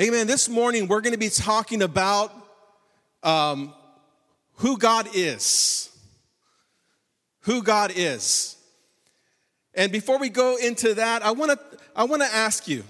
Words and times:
Amen. 0.00 0.28
This 0.28 0.48
morning 0.48 0.86
we're 0.86 1.00
going 1.00 1.14
to 1.14 1.18
be 1.18 1.28
talking 1.28 1.82
about 1.82 2.32
um, 3.24 3.74
who 4.58 4.78
God 4.78 5.08
is. 5.12 5.90
Who 7.40 7.64
God 7.64 7.90
is. 7.96 8.54
And 9.74 9.90
before 9.90 10.20
we 10.20 10.28
go 10.28 10.56
into 10.56 10.94
that, 10.94 11.24
I 11.24 11.32
want 11.32 11.50
to 11.50 11.58
I 11.96 12.04
want 12.04 12.22
to 12.22 12.28
ask 12.32 12.68
you, 12.68 12.84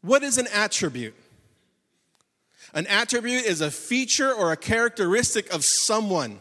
what 0.00 0.22
is 0.22 0.38
an 0.38 0.46
attribute? 0.54 1.14
An 2.72 2.86
attribute 2.86 3.44
is 3.44 3.60
a 3.60 3.70
feature 3.70 4.32
or 4.32 4.50
a 4.50 4.56
characteristic 4.56 5.52
of 5.52 5.62
someone. 5.62 6.38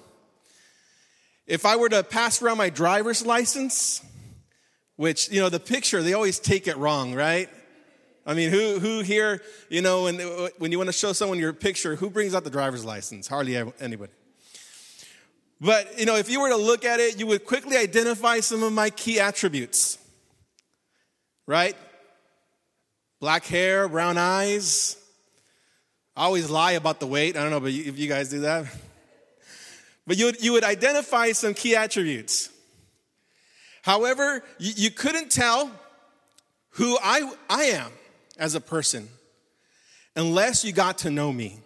If 1.45 1.65
I 1.65 1.75
were 1.75 1.89
to 1.89 2.03
pass 2.03 2.41
around 2.41 2.57
my 2.57 2.69
driver's 2.69 3.25
license, 3.25 4.01
which, 4.95 5.29
you 5.29 5.41
know, 5.41 5.49
the 5.49 5.59
picture, 5.59 6.01
they 6.01 6.13
always 6.13 6.39
take 6.39 6.69
it 6.69 6.77
wrong, 6.77 7.13
right? 7.13 7.49
I 8.27 8.33
mean, 8.33 8.49
who, 8.49 8.77
who 8.79 8.99
here, 8.99 9.41
you 9.69 9.81
know, 9.81 10.03
when, 10.03 10.19
when 10.57 10.73
you 10.73 10.77
want 10.77 10.89
to 10.89 10.93
show 10.93 11.13
someone 11.13 11.39
your 11.39 11.53
picture, 11.53 11.95
who 11.95 12.09
brings 12.09 12.35
out 12.35 12.43
the 12.43 12.49
driver's 12.49 12.83
license? 12.83 13.25
Hardly 13.25 13.55
anybody. 13.79 14.11
But, 15.61 15.97
you 15.97 16.05
know, 16.05 16.17
if 16.17 16.29
you 16.29 16.41
were 16.41 16.49
to 16.49 16.57
look 16.57 16.83
at 16.83 16.99
it, 16.99 17.17
you 17.17 17.25
would 17.27 17.45
quickly 17.45 17.77
identify 17.77 18.41
some 18.41 18.63
of 18.63 18.73
my 18.73 18.89
key 18.89 19.21
attributes, 19.21 19.97
right? 21.47 21.75
Black 23.21 23.45
hair, 23.45 23.87
brown 23.87 24.17
eyes. 24.17 24.97
I 26.13 26.25
always 26.25 26.49
lie 26.49 26.73
about 26.73 26.99
the 26.99 27.07
weight. 27.07 27.37
I 27.37 27.43
don't 27.43 27.51
know 27.51 27.61
but 27.61 27.71
if 27.71 27.97
you 27.97 28.09
guys 28.09 28.29
do 28.29 28.41
that. 28.41 28.65
But 30.05 30.17
you 30.17 30.25
would, 30.25 30.43
you 30.43 30.51
would 30.51 30.65
identify 30.65 31.31
some 31.31 31.53
key 31.53 31.77
attributes. 31.77 32.49
However, 33.83 34.43
you, 34.59 34.73
you 34.75 34.91
couldn't 34.91 35.31
tell 35.31 35.71
who 36.71 36.97
I, 37.01 37.31
I 37.49 37.63
am 37.63 37.91
as 38.37 38.55
a 38.55 38.61
person 38.61 39.09
unless 40.17 40.65
you 40.65 40.73
got 40.73 40.97
to 40.99 41.11
know 41.11 41.31
me. 41.31 41.59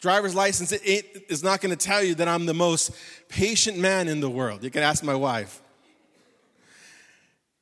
Driver's 0.00 0.34
license 0.34 0.70
it 0.70 1.24
is 1.30 1.42
not 1.42 1.62
going 1.62 1.74
to 1.74 1.82
tell 1.82 2.04
you 2.04 2.14
that 2.16 2.28
I'm 2.28 2.44
the 2.44 2.54
most 2.54 2.92
patient 3.28 3.78
man 3.78 4.06
in 4.06 4.20
the 4.20 4.28
world. 4.28 4.62
You 4.62 4.70
can 4.70 4.82
ask 4.82 5.02
my 5.02 5.14
wife. 5.14 5.62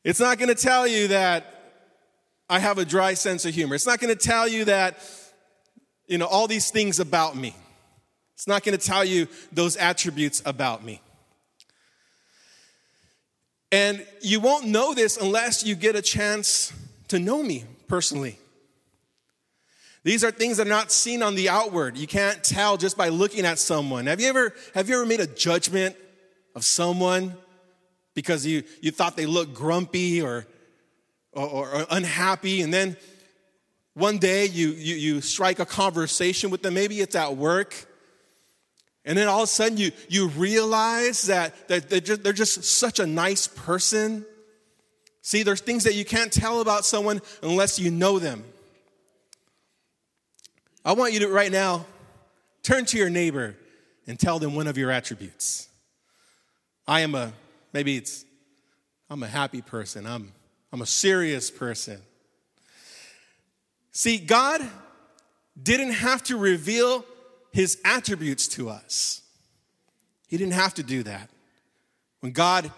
It's 0.03 0.19
not 0.19 0.39
going 0.39 0.49
to 0.49 0.61
tell 0.61 0.87
you 0.89 1.09
that 1.09 1.47
I 2.51 2.59
have 2.59 2.79
a 2.79 2.85
dry 2.85 3.15
sense 3.15 3.45
of 3.45 3.55
humor. 3.55 3.77
It's 3.77 3.87
not 3.87 4.01
going 4.01 4.13
to 4.13 4.21
tell 4.21 4.49
you 4.49 4.65
that, 4.65 4.99
you 6.09 6.19
know, 6.19 6.27
all 6.27 6.49
these 6.49 6.73
things 6.73 6.99
about 6.99 7.37
me. 7.37 7.55
It's 8.35 8.49
not 8.49 8.65
going 8.65 8.77
to 8.77 8.85
tell 8.85 9.05
you 9.05 9.29
those 9.53 9.77
attributes 9.77 10.43
about 10.45 10.85
me. 10.85 11.01
And 13.71 14.05
you 14.21 14.41
won't 14.41 14.67
know 14.67 14.93
this 14.93 15.17
unless 15.17 15.65
you 15.65 15.77
get 15.77 15.95
a 15.95 16.03
chance 16.03 16.73
to 17.09 17.21
know 17.21 17.41
me 17.41 17.65
personally. 17.93 18.39
These 20.03 20.25
are 20.25 20.31
things 20.31 20.57
that 20.57 20.67
are 20.67 20.71
not 20.71 20.91
seen 20.91 21.23
on 21.23 21.35
the 21.35 21.51
outward. 21.51 21.99
You 21.99 22.07
can't 22.07 22.43
tell 22.43 22.79
just 22.79 22.97
by 22.97 23.11
looking 23.11 23.45
at 23.45 23.59
someone. 23.59 24.07
Have 24.07 24.19
you 24.19 24.31
ever, 24.31 24.55
have 24.75 24.89
you 24.89 24.95
ever 24.95 25.05
made 25.05 25.21
a 25.21 25.27
judgment 25.27 25.95
of 26.55 26.65
someone 26.65 27.35
because 28.15 28.47
you, 28.47 28.63
you 28.81 28.93
thought 28.93 29.15
they 29.15 29.27
looked 29.27 29.53
grumpy 29.53 30.23
or, 30.23 30.47
or, 31.35 31.69
or 31.69 31.87
unhappy, 31.91 32.63
and 32.63 32.73
then 32.73 32.97
one 33.93 34.17
day 34.17 34.47
you, 34.47 34.69
you, 34.69 34.95
you 34.95 35.21
strike 35.21 35.59
a 35.59 35.67
conversation 35.67 36.49
with 36.49 36.63
them, 36.63 36.73
maybe 36.73 36.99
it's 36.99 37.15
at 37.15 37.37
work, 37.37 37.75
and 39.05 39.19
then 39.19 39.29
all 39.29 39.41
of 39.41 39.45
a 39.45 39.49
sudden 39.49 39.77
you, 39.77 39.91
you 40.09 40.29
realize 40.29 41.25
that, 41.25 41.69
that 41.69 41.91
they're, 41.91 42.01
just, 42.01 42.25
they're 42.25 42.33
just 42.33 42.65
such 42.65 43.01
a 43.01 43.07
nice 43.07 43.49
person. 43.49 44.25
See, 45.23 45.45
there's 45.45 45.61
things 45.61 45.85
that 45.85 45.95
you 45.95 46.05
can't 46.05 46.33
tell 46.33 46.61
about 46.61 46.85
someone 46.85 47.23
unless 47.43 47.79
you 47.79 47.91
know 47.91 48.19
them. 48.19 48.45
I 50.85 50.93
want 50.93 51.13
you 51.13 51.21
to 51.21 51.29
right 51.29 51.51
now 51.51 51.87
turn 52.65 52.85
to 52.87 52.99
your 52.99 53.09
neighbor 53.09 53.57
and 54.09 54.19
tell 54.19 54.41
them 54.41 54.57
one 54.57 54.67
of 54.67 54.77
your 54.77 54.91
attributes. 54.91 55.69
I 56.89 57.01
am 57.01 57.15
a, 57.15 57.33
maybe 57.73 57.97
it's, 57.97 58.25
I'm 59.09 59.23
a 59.23 59.29
happy 59.29 59.63
person. 59.63 60.07
I'm, 60.07 60.33
I'm 60.73 60.83
a 60.83 60.87
serious 60.87 61.53
person. 61.53 62.01
See, 63.93 64.19
God 64.19 64.61
didn't 65.61 65.93
have 65.93 66.25
to 66.25 66.37
reveal 66.37 67.05
his 67.53 67.79
attributes 67.85 68.49
to 68.49 68.71
us. 68.71 69.23
He 70.27 70.37
didn't 70.37 70.55
have 70.55 70.75
to 70.75 70.83
do 70.83 71.05
that. 71.05 71.31
When 72.21 72.33
God 72.33 72.73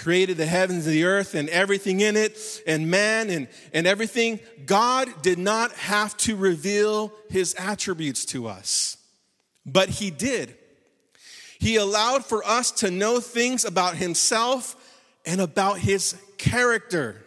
created 0.00 0.38
the 0.38 0.46
heavens 0.46 0.86
and 0.86 0.94
the 0.94 1.04
earth 1.04 1.34
and 1.34 1.48
everything 1.50 2.00
in 2.00 2.16
it, 2.16 2.62
and 2.66 2.90
man 2.90 3.28
and, 3.28 3.48
and 3.74 3.86
everything, 3.86 4.40
God 4.64 5.08
did 5.22 5.38
not 5.38 5.72
have 5.72 6.16
to 6.18 6.36
reveal 6.36 7.12
his 7.28 7.54
attributes 7.58 8.24
to 8.26 8.48
us. 8.48 8.96
But 9.66 9.90
he 9.90 10.10
did. 10.10 10.56
He 11.58 11.76
allowed 11.76 12.24
for 12.24 12.42
us 12.44 12.70
to 12.72 12.90
know 12.90 13.20
things 13.20 13.66
about 13.66 13.94
himself 13.96 14.74
and 15.26 15.40
about 15.40 15.78
his 15.78 16.16
character. 16.38 17.22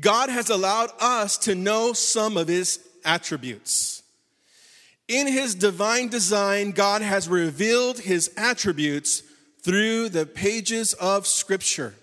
God 0.00 0.28
has 0.28 0.48
allowed 0.48 0.90
us 1.00 1.38
to 1.38 1.56
know 1.56 1.92
some 1.92 2.36
of 2.36 2.46
his 2.46 2.78
attributes. 3.04 4.04
In 5.08 5.26
his 5.26 5.56
divine 5.56 6.06
design, 6.06 6.70
God 6.70 7.02
has 7.02 7.28
revealed 7.28 7.98
his 7.98 8.30
attributes 8.36 9.24
through 9.62 10.08
the 10.08 10.26
pages 10.26 10.92
of 10.94 11.26
Scripture. 11.26 11.94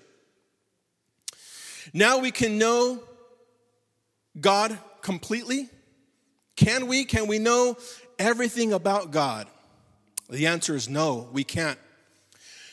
Now 1.93 2.19
we 2.19 2.31
can 2.31 2.57
know 2.57 2.99
God 4.39 4.77
completely. 5.01 5.69
Can 6.55 6.87
we? 6.87 7.05
Can 7.05 7.27
we 7.27 7.39
know 7.39 7.77
everything 8.17 8.73
about 8.73 9.11
God? 9.11 9.47
The 10.29 10.47
answer 10.47 10.75
is 10.75 10.87
no, 10.87 11.27
we 11.31 11.43
can't. 11.43 11.79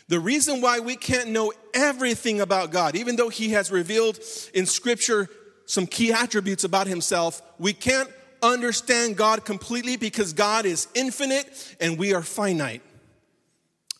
The 0.09 0.21
reason 0.21 0.61
why 0.61 0.79
we 0.79 0.95
can't 0.95 1.31
know 1.31 1.53
everything 1.75 2.41
about 2.41 2.71
God, 2.71 2.95
even 2.95 3.17
though 3.17 3.29
He 3.29 3.51
has 3.51 3.73
revealed 3.73 4.21
in 4.55 4.67
Scripture 4.67 5.29
some 5.65 5.87
key 5.87 6.13
attributes 6.13 6.63
about 6.63 6.87
Himself, 6.87 7.43
we 7.59 7.73
can't 7.73 8.09
understand 8.43 9.17
God 9.17 9.45
completely 9.45 9.97
because 9.97 10.33
God 10.33 10.65
is 10.65 10.87
infinite 10.95 11.77
and 11.81 11.99
we 11.99 12.15
are 12.15 12.23
finite. 12.23 12.83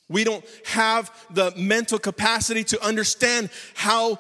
We 0.09 0.25
don't 0.25 0.45
have 0.67 1.11
the 1.31 1.53
mental 1.57 1.99
capacity 1.99 2.65
to 2.65 2.85
understand 2.85 3.51
how 3.75 4.19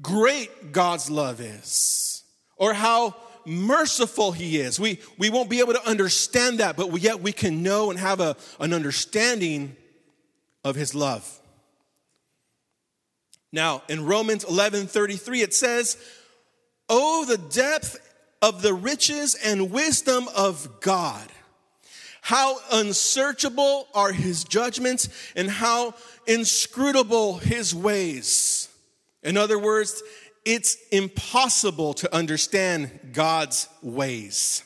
great 0.00 0.72
God's 0.72 1.10
love 1.10 1.40
is 1.40 2.22
or 2.56 2.72
how 2.72 3.16
merciful 3.44 4.32
He 4.32 4.58
is. 4.58 4.78
We, 4.78 5.00
we 5.18 5.30
won't 5.30 5.50
be 5.50 5.60
able 5.60 5.72
to 5.74 5.88
understand 5.88 6.60
that, 6.60 6.76
but 6.76 6.96
yet 7.00 7.20
we 7.20 7.32
can 7.32 7.62
know 7.62 7.90
and 7.90 7.98
have 7.98 8.20
a, 8.20 8.36
an 8.60 8.72
understanding 8.72 9.76
of 10.64 10.76
His 10.76 10.94
love. 10.94 11.40
Now, 13.52 13.82
in 13.88 14.06
Romans 14.06 14.44
11 14.44 14.86
33, 14.86 15.42
it 15.42 15.54
says, 15.54 15.96
Oh, 16.88 17.24
the 17.24 17.38
depth 17.38 17.98
of 18.40 18.62
the 18.62 18.74
riches 18.74 19.34
and 19.34 19.70
wisdom 19.70 20.26
of 20.36 20.80
God. 20.80 21.28
How 22.22 22.56
unsearchable 22.70 23.88
are 23.94 24.12
his 24.12 24.44
judgments 24.44 25.08
and 25.34 25.50
how 25.50 25.94
inscrutable 26.26 27.38
his 27.38 27.74
ways. 27.74 28.68
In 29.24 29.36
other 29.36 29.58
words, 29.58 30.02
it's 30.44 30.76
impossible 30.90 31.94
to 31.94 32.14
understand 32.14 33.10
God's 33.12 33.68
ways. 33.82 34.62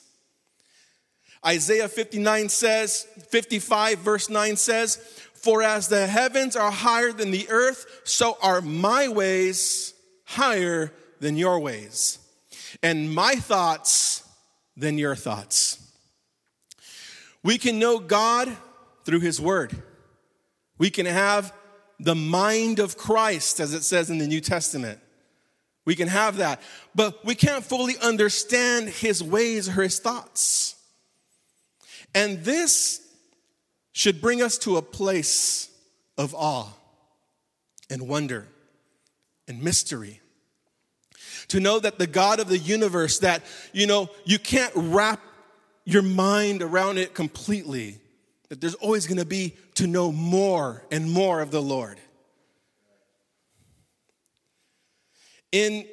Isaiah 1.45 1.89
59 1.89 2.51
says, 2.51 3.07
55 3.31 4.01
verse 4.01 4.29
9 4.29 4.57
says, 4.57 4.97
For 5.33 5.63
as 5.63 5.89
the 5.89 6.07
heavens 6.07 6.57
are 6.57 6.71
higher 6.71 7.11
than 7.11 7.31
the 7.31 7.49
earth, 7.49 8.03
so 8.05 8.37
are 8.43 8.61
my 8.61 9.09
ways 9.09 9.95
higher 10.25 10.93
than 11.21 11.39
your 11.39 11.59
ways 11.59 12.19
and 12.83 13.15
my 13.15 13.35
thoughts 13.37 14.29
than 14.77 14.99
your 14.99 15.15
thoughts. 15.15 15.86
We 17.43 17.59
can 17.59 17.79
know 17.79 17.99
God 17.99 18.55
through 19.05 19.21
His 19.21 19.41
Word. 19.41 19.75
We 20.79 20.91
can 20.91 21.07
have 21.07 21.53
the 21.99 22.15
mind 22.15 22.79
of 22.79 22.97
Christ, 22.97 23.61
as 23.61 23.73
it 23.73 23.83
says 23.83 24.11
in 24.11 24.19
the 24.19 24.27
New 24.27 24.41
Testament. 24.41 25.01
We 25.85 25.95
can 25.95 26.09
have 26.09 26.39
that, 26.39 26.61
but 26.95 27.25
we 27.25 27.35
can't 27.35 27.65
fully 27.65 27.95
understand 28.03 28.89
His 28.89 29.23
ways 29.23 29.69
or 29.69 29.83
His 29.83 29.99
thoughts. 29.99 30.75
And 32.15 32.45
this 32.45 33.01
should 33.93 34.21
bring 34.21 34.43
us 34.43 34.59
to 34.59 34.77
a 34.77 34.83
place 34.83 35.71
of 36.19 36.35
awe 36.35 36.69
and 37.89 38.09
wonder 38.09 38.49
and 39.47 39.63
mystery 39.63 40.21
to 41.49 41.61
know 41.61 41.79
that 41.79 41.99
the 41.99 42.07
God 42.07 42.41
of 42.41 42.49
the 42.49 42.59
universe, 42.59 43.21
that, 43.21 43.43
you 43.73 43.87
know, 43.87 44.11
you 44.25 44.39
can't 44.39 44.73
wrap 44.75 45.21
your 45.87 46.03
mind 46.03 46.63
around 46.63 46.99
it 46.99 47.15
completely, 47.15 47.99
that 48.51 48.61
there's 48.61 48.75
always 48.75 49.07
going 49.07 49.19
to 49.19 49.25
be 49.25 49.55
to 49.75 49.87
know 49.87 50.13
more 50.13 50.85
and 50.91 51.11
more 51.11 51.41
of 51.41 51.51
the 51.51 51.63
Lord. 51.63 51.99
In 55.53 55.87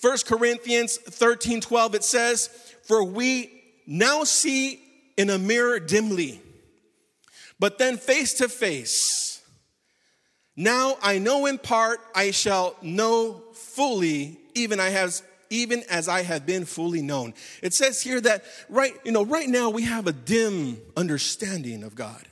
1 0.00 0.18
Corinthians 0.24 0.96
13 0.96 1.60
12, 1.60 1.96
it 1.96 2.04
says, 2.04 2.48
For 2.84 3.04
we 3.04 3.62
now 3.86 4.24
see 4.24 4.80
in 5.16 5.28
a 5.28 5.38
mirror 5.38 5.80
dimly, 5.80 6.40
but 7.58 7.76
then 7.76 7.98
face 7.98 8.34
to 8.34 8.48
face. 8.48 9.42
Now 10.56 10.96
I 11.02 11.18
know 11.18 11.46
in 11.46 11.58
part, 11.58 12.00
I 12.14 12.30
shall 12.30 12.76
know 12.82 13.42
fully, 13.52 14.38
even 14.54 14.78
I 14.78 14.90
have 14.90 15.20
even 15.50 15.82
as 15.90 16.08
I 16.08 16.22
have 16.22 16.46
been 16.46 16.64
fully 16.64 17.02
known. 17.02 17.34
It 17.62 17.74
says 17.74 18.00
here 18.00 18.20
that 18.22 18.44
right, 18.68 18.94
you 19.04 19.12
know, 19.12 19.24
right 19.24 19.48
now 19.48 19.70
we 19.70 19.82
have 19.82 20.06
a 20.06 20.12
dim 20.12 20.80
understanding 20.96 21.82
of 21.82 21.94
God. 21.94 22.24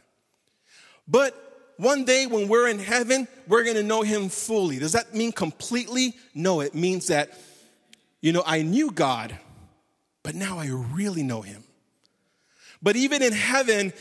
But 1.07 1.35
one 1.77 2.05
day 2.05 2.27
when 2.27 2.49
we're 2.49 2.69
in 2.69 2.79
heaven, 2.79 3.29
we're 3.47 3.65
going 3.65 3.77
to 3.77 3.83
know 3.83 4.03
him 4.03 4.29
fully. 4.29 4.79
Does 4.79 4.93
that 4.93 5.15
mean 5.15 5.33
completely? 5.33 6.15
No, 6.35 6.61
it 6.61 6.75
means 6.75 7.09
that 7.09 7.33
you 8.21 8.33
know, 8.33 8.43
I 8.45 8.63
knew 8.63 8.91
God, 8.91 9.39
but 10.23 10.35
now 10.35 10.59
I 10.59 10.67
really 10.69 11.23
know 11.23 11.41
him. 11.41 11.63
But 12.83 12.97
even 12.97 13.23
in 13.23 13.33
heaven, 13.33 13.93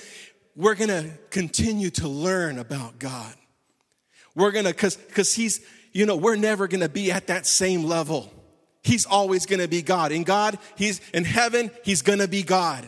we're 0.55 0.75
going 0.75 0.89
to 0.89 1.11
continue 1.29 1.89
to 1.91 2.07
learn 2.07 2.57
about 2.57 2.97
God. 2.97 3.33
We're 4.35 4.51
going 4.51 4.65
to 4.65 4.73
cuz 4.73 4.97
cuz 5.13 5.33
he's 5.33 5.61
you 5.93 6.05
know, 6.05 6.15
we're 6.15 6.35
never 6.35 6.67
going 6.67 6.81
to 6.81 6.89
be 6.89 7.11
at 7.11 7.27
that 7.27 7.47
same 7.47 7.83
level. 7.83 8.31
He's 8.83 9.05
always 9.05 9.45
going 9.45 9.59
to 9.59 9.67
be 9.67 9.81
God. 9.81 10.11
In 10.11 10.23
God, 10.23 10.57
He's 10.75 11.01
in 11.13 11.25
heaven, 11.25 11.71
He's 11.83 12.01
going 12.01 12.19
to 12.19 12.27
be 12.27 12.43
God. 12.43 12.87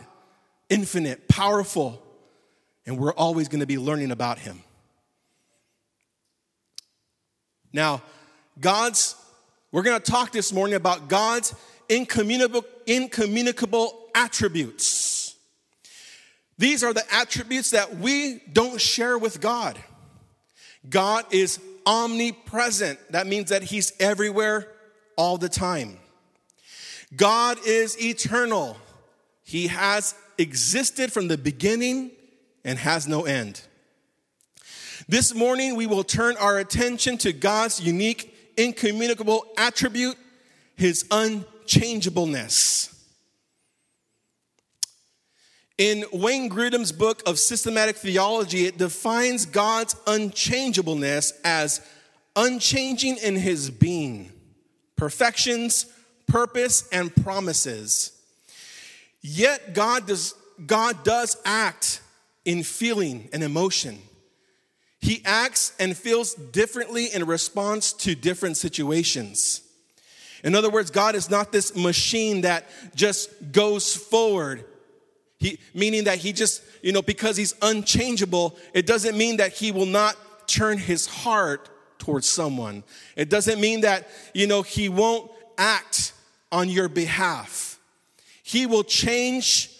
Infinite, 0.68 1.28
powerful, 1.28 2.02
and 2.86 2.98
we're 2.98 3.12
always 3.12 3.48
going 3.48 3.60
to 3.60 3.66
be 3.66 3.78
learning 3.78 4.10
about 4.10 4.38
Him. 4.38 4.62
Now, 7.72 8.02
God's, 8.58 9.14
we're 9.72 9.82
going 9.82 10.00
to 10.00 10.10
talk 10.10 10.32
this 10.32 10.52
morning 10.52 10.74
about 10.74 11.08
God's 11.08 11.54
incommunicable, 11.88 12.64
incommunicable 12.86 14.08
attributes. 14.14 15.36
These 16.58 16.84
are 16.84 16.92
the 16.92 17.04
attributes 17.12 17.70
that 17.70 17.96
we 17.96 18.40
don't 18.52 18.80
share 18.80 19.16
with 19.16 19.40
God. 19.40 19.78
God 20.88 21.24
is 21.30 21.58
omnipresent. 21.86 22.98
That 23.12 23.26
means 23.26 23.50
that 23.50 23.62
He's 23.62 23.92
everywhere 23.98 24.68
all 25.20 25.36
the 25.36 25.50
time. 25.50 25.98
God 27.14 27.58
is 27.66 28.02
eternal. 28.02 28.78
He 29.42 29.66
has 29.66 30.14
existed 30.38 31.12
from 31.12 31.28
the 31.28 31.36
beginning 31.36 32.12
and 32.64 32.78
has 32.78 33.06
no 33.06 33.26
end. 33.26 33.60
This 35.08 35.34
morning, 35.34 35.76
we 35.76 35.86
will 35.86 36.04
turn 36.04 36.38
our 36.38 36.58
attention 36.58 37.18
to 37.18 37.34
God's 37.34 37.82
unique, 37.82 38.34
incommunicable 38.56 39.44
attribute, 39.58 40.16
his 40.74 41.04
unchangeableness. 41.10 42.86
In 45.76 46.06
Wayne 46.14 46.48
Grudem's 46.48 46.92
book 46.92 47.22
of 47.26 47.38
systematic 47.38 47.96
theology, 47.96 48.64
it 48.64 48.78
defines 48.78 49.44
God's 49.44 49.96
unchangeableness 50.06 51.34
as 51.44 51.86
unchanging 52.36 53.18
in 53.18 53.36
his 53.36 53.68
being 53.68 54.32
perfections, 55.00 55.86
purpose, 56.26 56.86
and 56.92 57.16
promises. 57.24 58.12
Yet 59.22 59.72
God 59.72 60.06
does, 60.06 60.34
God 60.66 61.04
does 61.04 61.38
act 61.46 62.02
in 62.44 62.62
feeling 62.62 63.30
and 63.32 63.42
emotion. 63.42 63.98
He 65.00 65.22
acts 65.24 65.74
and 65.80 65.96
feels 65.96 66.34
differently 66.34 67.06
in 67.06 67.24
response 67.24 67.94
to 67.94 68.14
different 68.14 68.58
situations. 68.58 69.62
In 70.44 70.54
other 70.54 70.68
words, 70.68 70.90
God 70.90 71.14
is 71.14 71.30
not 71.30 71.50
this 71.50 71.74
machine 71.74 72.42
that 72.42 72.68
just 72.94 73.30
goes 73.52 73.96
forward. 73.96 74.66
He, 75.38 75.58
meaning 75.72 76.04
that 76.04 76.18
he 76.18 76.34
just, 76.34 76.62
you 76.82 76.92
know, 76.92 77.00
because 77.00 77.38
he's 77.38 77.54
unchangeable, 77.62 78.54
it 78.74 78.84
doesn't 78.84 79.16
mean 79.16 79.38
that 79.38 79.54
he 79.54 79.72
will 79.72 79.86
not 79.86 80.14
turn 80.46 80.76
his 80.76 81.06
heart 81.06 81.70
towards 82.00 82.28
someone. 82.28 82.82
It 83.14 83.30
doesn't 83.30 83.60
mean 83.60 83.82
that, 83.82 84.08
you 84.34 84.48
know, 84.48 84.62
he 84.62 84.88
won't 84.88 85.30
act 85.56 86.12
on 86.50 86.68
your 86.68 86.88
behalf. 86.88 87.78
He 88.42 88.66
will 88.66 88.82
change 88.82 89.70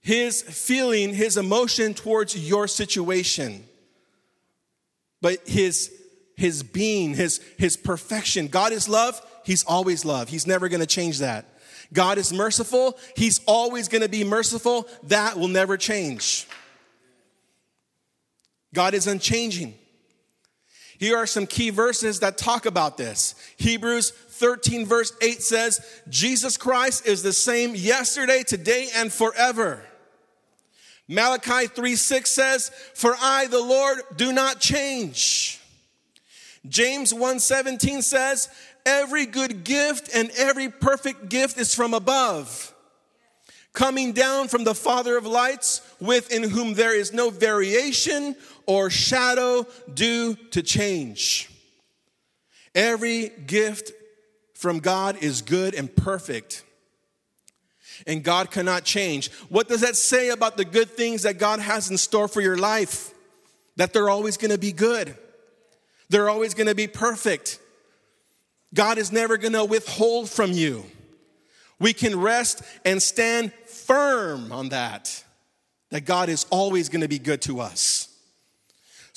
his 0.00 0.42
feeling, 0.42 1.12
his 1.12 1.36
emotion 1.36 1.94
towards 1.94 2.36
your 2.48 2.68
situation. 2.68 3.64
But 5.20 5.48
his 5.48 5.92
his 6.36 6.62
being, 6.62 7.14
his 7.14 7.40
his 7.58 7.76
perfection. 7.76 8.46
God 8.46 8.70
is 8.70 8.88
love, 8.88 9.20
he's 9.44 9.64
always 9.64 10.04
love. 10.04 10.28
He's 10.28 10.46
never 10.46 10.68
going 10.68 10.80
to 10.80 10.86
change 10.86 11.18
that. 11.18 11.46
God 11.92 12.18
is 12.18 12.32
merciful, 12.32 12.96
he's 13.16 13.40
always 13.46 13.88
going 13.88 14.02
to 14.02 14.08
be 14.08 14.22
merciful. 14.22 14.86
That 15.04 15.36
will 15.36 15.48
never 15.48 15.76
change. 15.76 16.46
God 18.74 18.94
is 18.94 19.06
unchanging. 19.06 19.74
Here 20.98 21.16
are 21.16 21.26
some 21.26 21.46
key 21.46 21.70
verses 21.70 22.20
that 22.20 22.38
talk 22.38 22.66
about 22.66 22.96
this. 22.96 23.34
Hebrews 23.56 24.10
13, 24.10 24.86
verse 24.86 25.12
8 25.20 25.42
says, 25.42 25.80
Jesus 26.08 26.56
Christ 26.56 27.06
is 27.06 27.22
the 27.22 27.32
same 27.32 27.74
yesterday, 27.74 28.42
today, 28.42 28.88
and 28.94 29.12
forever. 29.12 29.82
Malachi 31.08 31.66
3 31.68 31.96
6 31.96 32.30
says, 32.30 32.70
For 32.94 33.14
I, 33.20 33.46
the 33.46 33.60
Lord, 33.60 34.00
do 34.16 34.32
not 34.32 34.60
change. 34.60 35.60
James 36.68 37.14
1 37.14 37.40
17 37.40 38.02
says, 38.02 38.48
Every 38.84 39.26
good 39.26 39.64
gift 39.64 40.10
and 40.14 40.30
every 40.36 40.68
perfect 40.68 41.28
gift 41.28 41.58
is 41.58 41.74
from 41.74 41.94
above, 41.94 42.74
coming 43.72 44.12
down 44.12 44.48
from 44.48 44.64
the 44.64 44.74
Father 44.74 45.16
of 45.16 45.26
lights, 45.26 45.80
within 46.00 46.50
whom 46.50 46.74
there 46.74 46.94
is 46.94 47.12
no 47.12 47.30
variation 47.30 48.36
or 48.66 48.90
shadow 48.90 49.66
due 49.92 50.34
to 50.50 50.62
change. 50.62 51.48
Every 52.74 53.30
gift 53.46 53.92
from 54.54 54.80
God 54.80 55.22
is 55.22 55.42
good 55.42 55.74
and 55.74 55.94
perfect. 55.94 56.64
And 58.06 58.22
God 58.22 58.50
cannot 58.50 58.84
change. 58.84 59.30
What 59.48 59.68
does 59.68 59.80
that 59.80 59.96
say 59.96 60.28
about 60.28 60.56
the 60.56 60.64
good 60.64 60.90
things 60.90 61.22
that 61.22 61.38
God 61.38 61.60
has 61.60 61.90
in 61.90 61.96
store 61.96 62.28
for 62.28 62.40
your 62.40 62.58
life? 62.58 63.12
That 63.76 63.92
they're 63.92 64.10
always 64.10 64.36
gonna 64.36 64.58
be 64.58 64.72
good, 64.72 65.16
they're 66.08 66.28
always 66.28 66.54
gonna 66.54 66.74
be 66.74 66.86
perfect. 66.86 67.58
God 68.74 68.98
is 68.98 69.12
never 69.12 69.38
gonna 69.38 69.64
withhold 69.64 70.28
from 70.28 70.52
you. 70.52 70.84
We 71.78 71.92
can 71.92 72.18
rest 72.18 72.62
and 72.84 73.02
stand 73.02 73.52
firm 73.66 74.50
on 74.52 74.70
that, 74.70 75.24
that 75.90 76.04
God 76.04 76.28
is 76.28 76.46
always 76.50 76.88
gonna 76.88 77.08
be 77.08 77.18
good 77.18 77.40
to 77.42 77.60
us. 77.60 78.05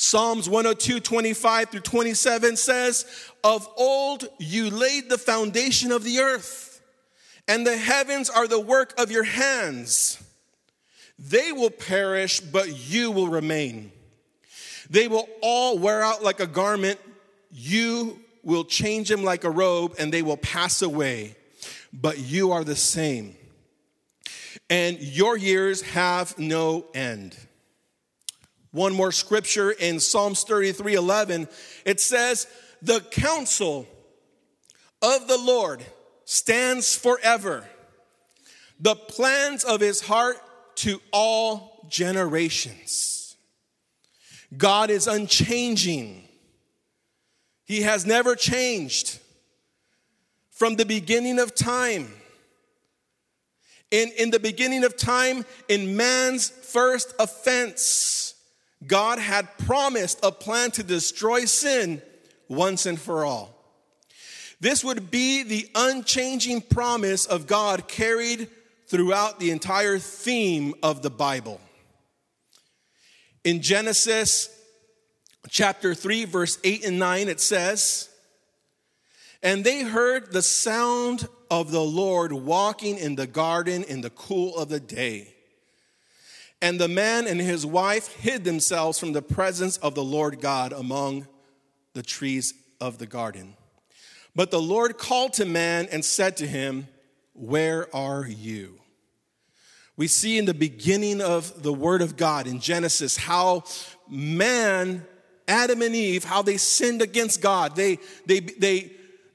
Psalms 0.02 0.48
102, 0.48 1.02
25 1.02 1.72
through 1.72 1.80
27 1.82 2.56
says, 2.56 3.06
Of 3.44 3.68
old 3.76 4.30
you 4.38 4.70
laid 4.70 5.10
the 5.10 5.18
foundation 5.18 5.92
of 5.92 6.06
the 6.06 6.20
earth, 6.20 6.82
and 7.50 7.68
the 7.68 7.76
heavens 7.76 8.30
are 8.30 8.48
the 8.48 8.62
work 8.62 8.98
of 8.98 9.12
your 9.12 9.26
hands. 9.26 10.24
They 11.20 11.52
will 11.52 11.70
perish, 11.70 12.40
but 12.40 12.90
you 12.90 13.12
will 13.12 13.28
remain. 13.28 13.92
They 14.90 15.10
will 15.10 15.28
all 15.42 15.78
wear 15.78 16.02
out 16.02 16.24
like 16.24 16.40
a 16.40 16.48
garment. 16.48 16.98
You 17.52 18.22
will 18.42 18.64
change 18.64 19.10
them 19.10 19.26
like 19.26 19.44
a 19.44 19.50
robe, 19.50 19.96
and 20.00 20.14
they 20.14 20.22
will 20.22 20.38
pass 20.38 20.82
away. 20.82 21.36
But 21.92 22.20
you 22.20 22.54
are 22.54 22.64
the 22.64 22.78
same. 22.78 23.36
And 24.70 24.98
your 25.02 25.36
years 25.36 25.82
have 25.82 26.40
no 26.40 26.86
end. 26.94 27.36
One 28.72 28.94
more 28.94 29.12
scripture 29.12 29.72
in 29.72 30.00
Psalms 30.00 30.44
33 30.44 30.96
11. 30.96 31.48
It 31.86 32.00
says, 32.00 32.48
The 32.82 33.02
counsel 33.02 33.88
of 35.02 35.28
the 35.28 35.38
Lord 35.38 35.84
stands 36.26 36.96
forever, 36.96 37.68
the 38.80 38.96
plans 38.96 39.64
of 39.64 39.82
his 39.82 40.02
heart 40.02 40.38
to 40.76 41.02
all 41.12 41.88
generations. 41.90 43.36
God 44.56 44.90
is 44.90 45.08
unchanging, 45.08 46.28
he 47.66 47.82
has 47.82 48.06
never 48.06 48.36
changed 48.36 49.20
from 50.52 50.76
the 50.76 50.86
beginning 50.86 51.40
of 51.40 51.56
time. 51.56 52.14
In, 53.92 54.12
in 54.20 54.30
the 54.30 54.40
beginning 54.40 54.84
of 54.84 54.98
time, 54.98 55.46
in 55.68 55.98
man's 55.98 56.50
first 56.50 57.16
offense, 57.20 58.29
God 58.86 59.20
had 59.20 59.58
promised 59.58 60.20
a 60.24 60.32
plan 60.32 60.72
to 60.72 60.84
destroy 60.84 61.46
sin 61.46 62.02
once 62.48 62.86
and 62.86 63.00
for 63.00 63.26
all. 63.26 63.56
This 64.62 64.84
would 64.84 65.10
be 65.10 65.44
the 65.44 65.70
unchanging 65.76 66.62
promise 66.62 67.26
of 67.26 67.48
God 67.48 67.88
carried 67.88 68.50
throughout 68.88 69.40
the 69.40 69.52
entire 69.52 70.00
theme 70.00 70.74
of 70.84 71.02
the 71.02 71.10
Bible. 71.10 71.62
In 73.44 73.62
Genesis 73.62 74.50
chapter 75.50 75.96
3, 75.96 76.26
verse 76.26 76.58
8 76.64 76.86
and 76.86 77.00
9, 77.00 77.30
it 77.30 77.40
says, 77.40 78.10
And 79.42 79.64
they 79.64 79.84
heard 79.84 80.32
the 80.32 80.42
sound 80.42 81.28
of 81.50 81.72
the 81.72 81.82
Lord 81.82 82.34
walking 82.34 82.98
in 82.98 83.16
the 83.16 83.28
garden 83.28 83.84
in 83.84 84.02
the 84.02 84.10
cool 84.10 84.58
of 84.58 84.70
the 84.70 84.80
day. 84.80 85.34
And 86.62 86.80
the 86.80 86.88
man 86.88 87.26
and 87.28 87.40
his 87.40 87.66
wife 87.66 88.14
hid 88.16 88.44
themselves 88.44 89.00
from 89.00 89.14
the 89.14 89.22
presence 89.22 89.78
of 89.78 89.96
the 89.96 90.04
Lord 90.04 90.42
God 90.42 90.74
among 90.74 91.28
the 91.94 92.04
trees 92.04 92.54
of 92.82 92.98
the 92.98 93.06
garden. 93.06 93.56
But 94.36 94.52
the 94.52 94.62
Lord 94.62 94.98
called 94.98 95.34
to 95.34 95.46
man 95.46 95.88
and 95.92 96.04
said 96.04 96.38
to 96.38 96.48
him, 96.48 96.88
Where 97.34 97.94
are 97.96 98.28
you? 98.28 98.80
We 99.96 100.08
see 100.08 100.38
in 100.38 100.46
the 100.46 100.54
beginning 100.54 101.20
of 101.20 101.62
the 101.62 101.74
Word 101.74 102.02
of 102.02 102.16
God 102.16 102.48
in 102.48 102.62
Genesis 102.62 103.18
how 103.18 103.64
man, 104.08 105.06
Adam 105.48 105.82
and 105.82 105.94
Eve, 105.94 106.24
how 106.24 106.42
they 106.42 106.56
sinned 106.58 107.02
against 107.02 107.42
God. 107.42 107.76
They, 107.76 108.00
they, 108.26 108.40
they 108.40 108.92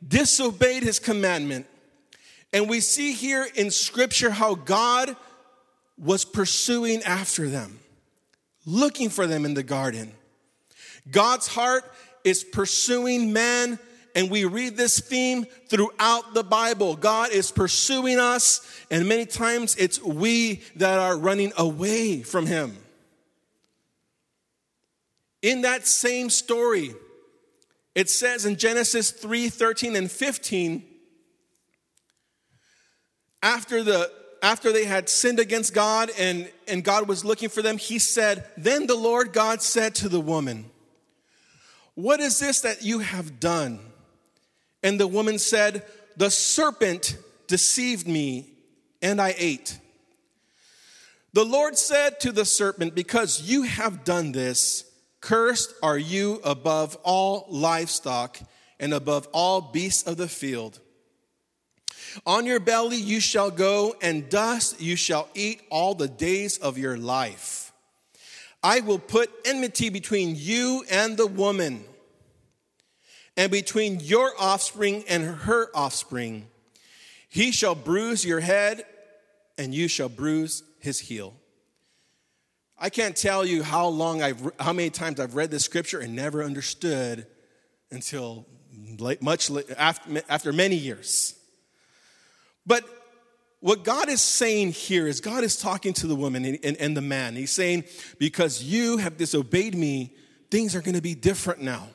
disobeyed 0.07 0.83
his 0.83 0.99
commandment. 0.99 1.66
And 2.52 2.69
we 2.69 2.81
see 2.81 3.12
here 3.12 3.47
in 3.54 3.71
Scripture 3.71 4.31
how 4.31 4.54
God 4.54 5.16
was 5.98 6.24
pursuing 6.24 7.02
after 7.02 7.48
them, 7.48 7.78
looking 8.66 9.10
for 9.10 9.26
them 9.26 9.44
in 9.44 9.54
the 9.54 9.62
garden. 9.62 10.12
God's 11.10 11.46
heart 11.46 11.84
is 12.24 12.42
pursuing 12.42 13.32
man, 13.32 13.78
and 14.14 14.30
we 14.30 14.44
read 14.44 14.76
this 14.76 15.00
theme 15.00 15.44
throughout 15.68 16.34
the 16.34 16.42
Bible. 16.42 16.96
God 16.96 17.30
is 17.30 17.50
pursuing 17.50 18.18
us, 18.18 18.60
and 18.90 19.08
many 19.08 19.26
times 19.26 19.76
it's 19.76 20.02
we 20.02 20.62
that 20.76 20.98
are 20.98 21.16
running 21.16 21.52
away 21.56 22.22
from 22.22 22.46
Him. 22.46 22.76
In 25.42 25.62
that 25.62 25.86
same 25.86 26.30
story, 26.30 26.94
it 27.94 28.08
says 28.08 28.46
in 28.46 28.56
Genesis 28.56 29.10
3 29.10 29.48
13 29.50 29.94
and 29.94 30.10
15, 30.10 30.82
after 33.42 33.82
the 33.82 34.10
after 34.44 34.72
they 34.72 34.84
had 34.84 35.08
sinned 35.08 35.40
against 35.40 35.72
God 35.72 36.10
and, 36.18 36.50
and 36.68 36.84
God 36.84 37.08
was 37.08 37.24
looking 37.24 37.48
for 37.48 37.62
them, 37.62 37.78
he 37.78 37.98
said, 37.98 38.44
Then 38.58 38.86
the 38.86 38.94
Lord 38.94 39.32
God 39.32 39.62
said 39.62 39.94
to 39.96 40.08
the 40.10 40.20
woman, 40.20 40.66
What 41.94 42.20
is 42.20 42.40
this 42.40 42.60
that 42.60 42.82
you 42.82 42.98
have 42.98 43.40
done? 43.40 43.80
And 44.82 45.00
the 45.00 45.08
woman 45.08 45.38
said, 45.38 45.82
The 46.18 46.30
serpent 46.30 47.16
deceived 47.46 48.06
me, 48.06 48.50
and 49.00 49.18
I 49.18 49.34
ate. 49.38 49.78
The 51.32 51.44
Lord 51.44 51.78
said 51.78 52.20
to 52.20 52.30
the 52.30 52.44
serpent, 52.44 52.94
Because 52.94 53.40
you 53.50 53.62
have 53.62 54.04
done 54.04 54.32
this, 54.32 54.84
cursed 55.22 55.72
are 55.82 55.96
you 55.96 56.42
above 56.44 56.98
all 57.02 57.46
livestock 57.48 58.38
and 58.78 58.92
above 58.92 59.26
all 59.32 59.62
beasts 59.62 60.06
of 60.06 60.18
the 60.18 60.28
field. 60.28 60.80
On 62.26 62.47
your 62.47 62.61
belly 62.61 62.97
you 62.97 63.21
shall 63.21 63.50
go, 63.50 63.97
and 64.00 64.28
dust 64.28 64.80
you 64.80 64.97
shall 64.97 65.28
eat 65.35 65.62
all 65.71 65.94
the 65.94 66.09
days 66.09 66.59
of 66.59 66.78
your 66.78 66.97
life. 66.97 67.73
I 68.62 68.80
will 68.80 68.99
put 68.99 69.30
enmity 69.44 69.90
between 69.90 70.37
you 70.37 70.85
and 70.90 71.16
the 71.16 71.26
woman, 71.26 71.85
and 73.37 73.50
between 73.50 74.00
your 74.00 74.33
offspring 74.38 75.04
and 75.09 75.25
her 75.25 75.68
offspring. 75.75 76.47
He 77.28 77.50
shall 77.50 77.75
bruise 77.75 78.25
your 78.25 78.40
head, 78.40 78.85
and 79.59 79.75
you 79.75 79.88
shall 79.88 80.09
bruise 80.09 80.62
his 80.78 81.00
heel. 81.00 81.35
I 82.78 82.90
can't 82.90 83.16
tell 83.16 83.44
you 83.44 83.62
how 83.62 83.87
long 83.88 84.23
I've, 84.23 84.50
how 84.59 84.73
many 84.73 84.90
times 84.90 85.21
I've 85.21 85.35
read 85.35 85.50
this 85.50 85.64
scripture 85.64 86.00
and 86.00 86.14
never 86.14 86.42
understood 86.42 87.26
until 87.90 88.47
much 89.21 89.50
after, 89.78 90.23
after 90.28 90.52
many 90.52 90.76
years. 90.76 91.35
But 92.66 92.85
what 93.61 93.83
God 93.83 94.09
is 94.09 94.21
saying 94.21 94.73
here 94.73 95.06
is 95.06 95.21
God 95.21 95.42
is 95.42 95.56
talking 95.56 95.92
to 95.94 96.06
the 96.06 96.14
woman 96.14 96.44
and, 96.44 96.59
and, 96.62 96.76
and 96.76 96.97
the 96.97 97.00
man. 97.00 97.35
He's 97.35 97.50
saying, 97.50 97.85
Because 98.18 98.62
you 98.62 98.99
have 98.99 99.16
disobeyed 99.16 99.75
me, 99.75 100.12
things 100.50 100.76
are 100.76 100.83
going 100.83 100.97
to 100.97 101.02
be 101.02 101.14
different 101.14 101.62
now. 101.62 101.88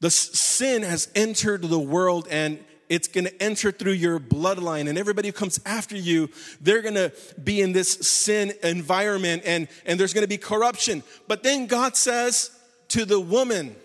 The 0.00 0.10
sin 0.10 0.82
has 0.82 1.08
entered 1.14 1.62
the 1.62 1.78
world 1.78 2.28
and 2.30 2.64
it's 2.88 3.08
going 3.08 3.24
to 3.24 3.42
enter 3.42 3.70
through 3.70 3.92
your 3.92 4.18
bloodline 4.18 4.88
and 4.88 4.96
everybody 4.96 5.28
who 5.28 5.32
comes 5.32 5.60
after 5.66 5.96
you 5.96 6.30
they're 6.60 6.80
going 6.80 6.94
to 6.94 7.12
be 7.42 7.60
in 7.60 7.72
this 7.72 7.90
sin 7.90 8.52
environment 8.62 9.42
and 9.44 9.68
and 9.84 10.00
there's 10.00 10.14
going 10.14 10.24
to 10.24 10.28
be 10.28 10.38
corruption 10.38 11.02
but 11.26 11.42
then 11.42 11.66
god 11.66 11.96
says 11.96 12.50
to 12.88 13.04
the 13.04 13.20
woman 13.20 13.76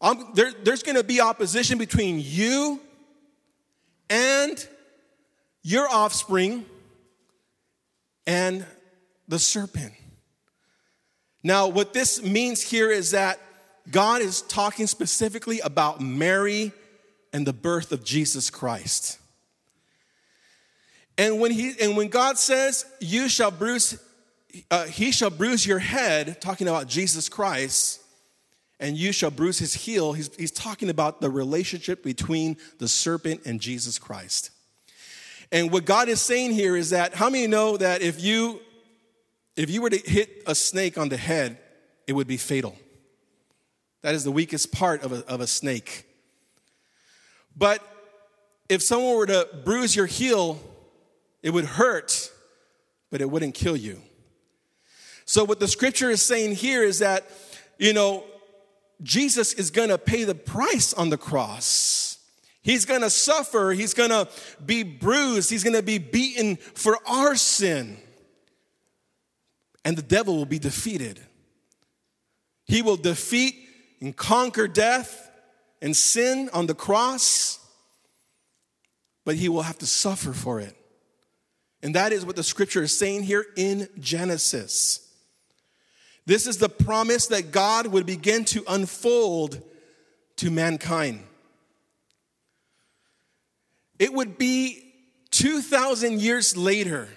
um, 0.00 0.30
there, 0.34 0.52
there's 0.62 0.82
going 0.82 0.96
to 0.96 1.04
be 1.04 1.20
opposition 1.20 1.78
between 1.78 2.20
you 2.20 2.80
and 4.12 4.68
your 5.62 5.88
offspring 5.88 6.66
and 8.26 8.66
the 9.26 9.38
serpent. 9.38 9.94
Now, 11.42 11.68
what 11.68 11.94
this 11.94 12.22
means 12.22 12.60
here 12.60 12.90
is 12.90 13.12
that 13.12 13.40
God 13.90 14.20
is 14.20 14.42
talking 14.42 14.86
specifically 14.86 15.60
about 15.60 16.00
Mary 16.00 16.72
and 17.32 17.46
the 17.46 17.54
birth 17.54 17.90
of 17.90 18.04
Jesus 18.04 18.50
Christ. 18.50 19.18
And 21.16 21.40
when 21.40 21.50
he 21.50 21.74
and 21.80 21.96
when 21.96 22.08
God 22.08 22.38
says, 22.38 22.84
"You 23.00 23.30
shall 23.30 23.50
bruise, 23.50 23.98
uh, 24.70 24.84
he 24.84 25.10
shall 25.10 25.30
bruise 25.30 25.64
your 25.64 25.78
head," 25.78 26.40
talking 26.42 26.68
about 26.68 26.86
Jesus 26.86 27.30
Christ, 27.30 28.01
and 28.82 28.98
you 28.98 29.12
shall 29.12 29.30
bruise 29.30 29.60
his 29.60 29.72
heel, 29.72 30.12
he's, 30.12 30.34
he's 30.36 30.50
talking 30.50 30.90
about 30.90 31.20
the 31.20 31.30
relationship 31.30 32.02
between 32.02 32.56
the 32.78 32.88
serpent 32.88 33.42
and 33.46 33.60
Jesus 33.60 33.96
Christ. 33.96 34.50
And 35.52 35.70
what 35.70 35.84
God 35.84 36.08
is 36.08 36.20
saying 36.20 36.52
here 36.52 36.76
is 36.76 36.90
that 36.90 37.14
how 37.14 37.30
many 37.30 37.46
know 37.46 37.76
that 37.76 38.02
if 38.02 38.20
you 38.20 38.60
if 39.54 39.70
you 39.70 39.82
were 39.82 39.90
to 39.90 39.98
hit 39.98 40.42
a 40.46 40.54
snake 40.54 40.96
on 40.96 41.10
the 41.10 41.16
head, 41.16 41.58
it 42.06 42.14
would 42.14 42.26
be 42.26 42.38
fatal. 42.38 42.74
That 44.00 44.14
is 44.14 44.24
the 44.24 44.32
weakest 44.32 44.72
part 44.72 45.04
of 45.04 45.12
a, 45.12 45.26
of 45.26 45.42
a 45.42 45.46
snake. 45.46 46.06
But 47.54 47.86
if 48.70 48.82
someone 48.82 49.14
were 49.14 49.26
to 49.26 49.46
bruise 49.62 49.94
your 49.94 50.06
heel, 50.06 50.58
it 51.42 51.50
would 51.50 51.66
hurt, 51.66 52.32
but 53.10 53.20
it 53.20 53.30
wouldn't 53.30 53.54
kill 53.54 53.76
you. 53.76 54.00
So, 55.26 55.44
what 55.44 55.60
the 55.60 55.68
scripture 55.68 56.08
is 56.08 56.22
saying 56.22 56.54
here 56.54 56.82
is 56.82 57.00
that, 57.00 57.30
you 57.78 57.92
know, 57.92 58.24
Jesus 59.02 59.52
is 59.54 59.70
gonna 59.70 59.98
pay 59.98 60.24
the 60.24 60.34
price 60.34 60.92
on 60.92 61.10
the 61.10 61.18
cross. 61.18 62.18
He's 62.62 62.84
gonna 62.84 63.10
suffer, 63.10 63.72
he's 63.72 63.94
gonna 63.94 64.28
be 64.64 64.82
bruised, 64.84 65.50
he's 65.50 65.64
gonna 65.64 65.82
be 65.82 65.98
beaten 65.98 66.56
for 66.56 66.98
our 67.06 67.34
sin. 67.34 67.98
And 69.84 69.96
the 69.96 70.02
devil 70.02 70.36
will 70.36 70.46
be 70.46 70.60
defeated. 70.60 71.20
He 72.66 72.82
will 72.82 72.96
defeat 72.96 73.56
and 74.00 74.16
conquer 74.16 74.68
death 74.68 75.30
and 75.80 75.96
sin 75.96 76.48
on 76.52 76.66
the 76.66 76.74
cross, 76.74 77.58
but 79.24 79.34
he 79.34 79.48
will 79.48 79.62
have 79.62 79.78
to 79.78 79.86
suffer 79.86 80.32
for 80.32 80.60
it. 80.60 80.76
And 81.82 81.96
that 81.96 82.12
is 82.12 82.24
what 82.24 82.36
the 82.36 82.44
scripture 82.44 82.84
is 82.84 82.96
saying 82.96 83.24
here 83.24 83.44
in 83.56 83.88
Genesis. 83.98 85.11
This 86.24 86.46
is 86.46 86.58
the 86.58 86.68
promise 86.68 87.26
that 87.28 87.50
God 87.50 87.86
would 87.88 88.06
begin 88.06 88.44
to 88.46 88.64
unfold 88.68 89.60
to 90.36 90.50
mankind. 90.50 91.24
It 93.98 94.12
would 94.12 94.38
be 94.38 94.92
2,000 95.30 96.20
years 96.20 96.56
later. 96.56 97.08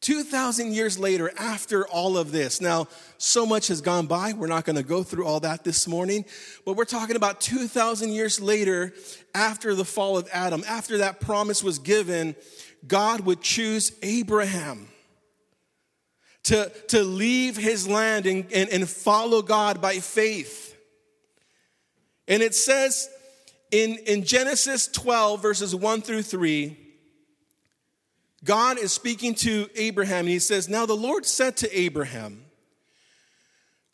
2,000 0.00 0.74
years 0.74 0.98
later, 0.98 1.32
after 1.38 1.86
all 1.88 2.18
of 2.18 2.30
this. 2.30 2.60
Now, 2.60 2.88
so 3.16 3.46
much 3.46 3.68
has 3.68 3.80
gone 3.80 4.06
by. 4.06 4.34
We're 4.34 4.48
not 4.48 4.66
going 4.66 4.76
to 4.76 4.82
go 4.82 5.02
through 5.02 5.24
all 5.24 5.40
that 5.40 5.64
this 5.64 5.88
morning, 5.88 6.26
but 6.66 6.76
we're 6.76 6.84
talking 6.84 7.16
about 7.16 7.40
2,000 7.40 8.10
years 8.10 8.38
later, 8.38 8.92
after 9.34 9.74
the 9.74 9.84
fall 9.84 10.18
of 10.18 10.28
Adam, 10.30 10.62
after 10.68 10.98
that 10.98 11.20
promise 11.20 11.64
was 11.64 11.78
given, 11.78 12.36
God 12.86 13.20
would 13.20 13.40
choose 13.40 13.92
Abraham 14.02 14.88
to, 16.44 16.70
to 16.88 17.02
leave 17.02 17.56
his 17.56 17.88
land 17.88 18.26
and, 18.26 18.50
and, 18.52 18.70
and 18.70 18.88
follow 18.88 19.42
God 19.42 19.80
by 19.80 19.98
faith. 19.98 20.76
And 22.28 22.42
it 22.42 22.54
says 22.54 23.08
in, 23.70 23.98
in 24.06 24.24
Genesis 24.24 24.86
12, 24.88 25.42
verses 25.42 25.74
1 25.74 26.02
through 26.02 26.22
3, 26.22 26.78
God 28.44 28.78
is 28.78 28.92
speaking 28.92 29.34
to 29.36 29.68
Abraham, 29.74 30.20
and 30.20 30.28
he 30.28 30.38
says, 30.38 30.68
Now 30.68 30.84
the 30.84 30.94
Lord 30.94 31.24
said 31.24 31.56
to 31.58 31.78
Abraham, 31.78 32.44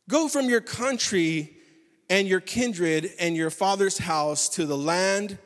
Go 0.09 0.26
from 0.26 0.49
your 0.49 0.61
country 0.61 1.57
and 2.09 2.26
your 2.26 2.40
kindred 2.40 3.12
and 3.21 3.37
your 3.37 3.50
father's 3.50 3.99
house 3.99 4.49
to 4.50 4.66
the 4.66 4.76
land 4.76 5.38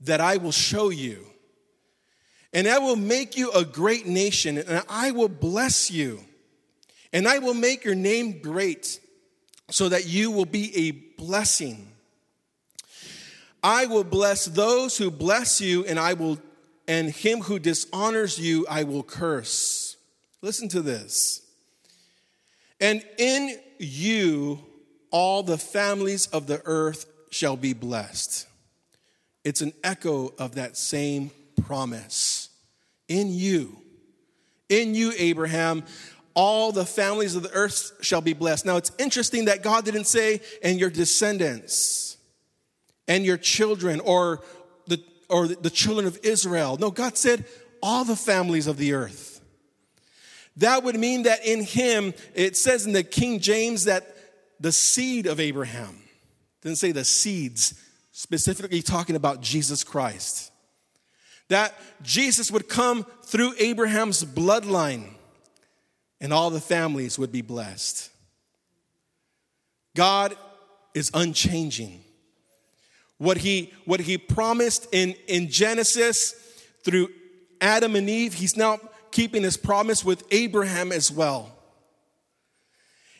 that 0.00 0.22
I 0.22 0.38
will 0.38 0.52
show 0.52 0.88
you. 0.88 1.26
And 2.52 2.68
I 2.68 2.78
will 2.78 2.96
make 2.96 3.36
you 3.36 3.50
a 3.52 3.64
great 3.64 4.06
nation, 4.06 4.58
and 4.58 4.82
I 4.88 5.10
will 5.10 5.28
bless 5.28 5.90
you. 5.90 6.20
And 7.12 7.26
I 7.26 7.38
will 7.38 7.54
make 7.54 7.84
your 7.84 7.94
name 7.94 8.40
great, 8.40 9.00
so 9.70 9.88
that 9.88 10.06
you 10.06 10.30
will 10.30 10.44
be 10.44 10.88
a 10.88 10.90
blessing. 11.22 11.88
I 13.62 13.86
will 13.86 14.04
bless 14.04 14.46
those 14.46 14.98
who 14.98 15.10
bless 15.10 15.60
you, 15.60 15.84
and 15.84 15.98
I 15.98 16.14
will 16.14 16.38
and 16.88 17.10
him 17.10 17.40
who 17.40 17.58
dishonors 17.58 18.38
you 18.38 18.66
I 18.68 18.82
will 18.84 19.02
curse. 19.02 19.96
Listen 20.40 20.68
to 20.70 20.82
this. 20.82 21.40
And 22.80 23.04
in 23.18 23.56
you 23.78 24.58
all 25.10 25.42
the 25.42 25.58
families 25.58 26.26
of 26.26 26.46
the 26.46 26.60
earth 26.64 27.06
shall 27.30 27.56
be 27.56 27.72
blessed. 27.72 28.48
It's 29.44 29.60
an 29.60 29.72
echo 29.84 30.34
of 30.38 30.56
that 30.56 30.76
same 30.76 31.30
promise. 31.66 32.31
In 33.12 33.30
you, 33.30 33.76
in 34.70 34.94
you, 34.94 35.12
Abraham, 35.18 35.84
all 36.32 36.72
the 36.72 36.86
families 36.86 37.34
of 37.34 37.42
the 37.42 37.52
earth 37.52 37.92
shall 38.00 38.22
be 38.22 38.32
blessed. 38.32 38.64
Now, 38.64 38.78
it's 38.78 38.90
interesting 38.98 39.44
that 39.44 39.62
God 39.62 39.84
didn't 39.84 40.06
say, 40.06 40.40
and 40.62 40.80
your 40.80 40.88
descendants, 40.88 42.16
and 43.06 43.22
your 43.26 43.36
children, 43.36 44.00
or 44.00 44.40
the, 44.86 44.98
or 45.28 45.46
the 45.46 45.68
children 45.68 46.06
of 46.06 46.18
Israel. 46.22 46.78
No, 46.80 46.90
God 46.90 47.18
said, 47.18 47.44
all 47.82 48.04
the 48.04 48.16
families 48.16 48.66
of 48.66 48.78
the 48.78 48.94
earth. 48.94 49.42
That 50.56 50.84
would 50.84 50.98
mean 50.98 51.24
that 51.24 51.44
in 51.44 51.62
him, 51.62 52.14
it 52.34 52.56
says 52.56 52.86
in 52.86 52.94
the 52.94 53.02
King 53.02 53.40
James 53.40 53.84
that 53.84 54.16
the 54.58 54.72
seed 54.72 55.26
of 55.26 55.38
Abraham, 55.38 55.98
didn't 56.62 56.78
say 56.78 56.92
the 56.92 57.04
seeds, 57.04 57.74
specifically 58.12 58.80
talking 58.80 59.16
about 59.16 59.42
Jesus 59.42 59.84
Christ. 59.84 60.51
That 61.52 61.74
Jesus 62.02 62.50
would 62.50 62.66
come 62.66 63.04
through 63.24 63.52
Abraham's 63.58 64.24
bloodline 64.24 65.10
and 66.18 66.32
all 66.32 66.48
the 66.48 66.62
families 66.62 67.18
would 67.18 67.30
be 67.30 67.42
blessed. 67.42 68.08
God 69.94 70.34
is 70.94 71.10
unchanging. 71.12 72.00
What 73.18 73.36
he, 73.36 73.70
what 73.84 74.00
he 74.00 74.16
promised 74.16 74.88
in, 74.92 75.14
in 75.28 75.50
Genesis 75.50 76.32
through 76.86 77.10
Adam 77.60 77.96
and 77.96 78.08
Eve, 78.08 78.32
he's 78.32 78.56
now 78.56 78.80
keeping 79.10 79.42
his 79.42 79.58
promise 79.58 80.02
with 80.02 80.24
Abraham 80.30 80.90
as 80.90 81.12
well. 81.12 81.54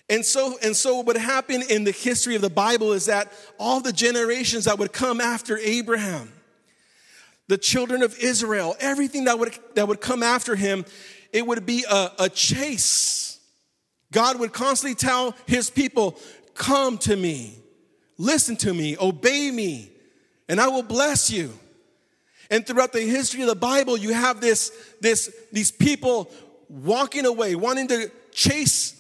And 0.09 0.25
so, 0.25 0.57
and 0.63 0.75
so 0.75 1.01
what 1.01 1.19
happened 1.19 1.65
in 1.65 1.85
the 1.85 1.91
history 1.91 2.35
of 2.35 2.41
the 2.41 2.49
Bible 2.49 2.95
is 2.95 3.05
that 3.07 3.31
all 3.59 3.81
the 3.81 3.93
generations 3.93 4.65
that 4.65 4.79
would 4.79 4.95
come 4.95 5.21
after 5.21 5.59
Abraham, 5.59 6.33
the 7.53 7.59
children 7.59 8.03
of 8.03 8.19
Israel, 8.19 8.75
everything 8.81 9.25
that 9.25 9.39
would, 9.39 9.55
that 9.75 9.87
would 9.87 10.01
come 10.01 10.23
after 10.23 10.57
him, 10.57 10.87
it 11.35 11.47
would 11.47 11.67
be 11.67 11.85
a, 11.87 12.11
a 12.21 12.29
chase. 12.31 13.39
God 14.11 14.41
would 14.41 14.55
constantly 14.55 14.95
tell 14.95 15.37
his 15.47 15.69
people, 15.69 16.19
Come 16.55 16.97
to 16.99 17.15
me, 17.15 17.59
listen 18.17 18.57
to 18.57 18.73
me, 18.73 18.97
obey 18.99 19.51
me, 19.51 19.93
and 20.49 20.63
I 20.63 20.69
will 20.69 20.83
bless 20.83 21.31
you. 21.31 21.53
And 22.51 22.67
throughout 22.67 22.95
the 22.95 23.03
history 23.03 23.43
of 23.43 23.49
the 23.49 23.55
Bible, 23.55 23.99
you 23.99 24.15
have 24.15 24.41
this, 24.41 24.73
this, 25.03 25.31
these 25.53 25.71
people 25.71 26.31
walking 26.71 27.27
away, 27.27 27.55
wanting 27.55 27.89
to 27.89 28.11
chase 28.31 28.99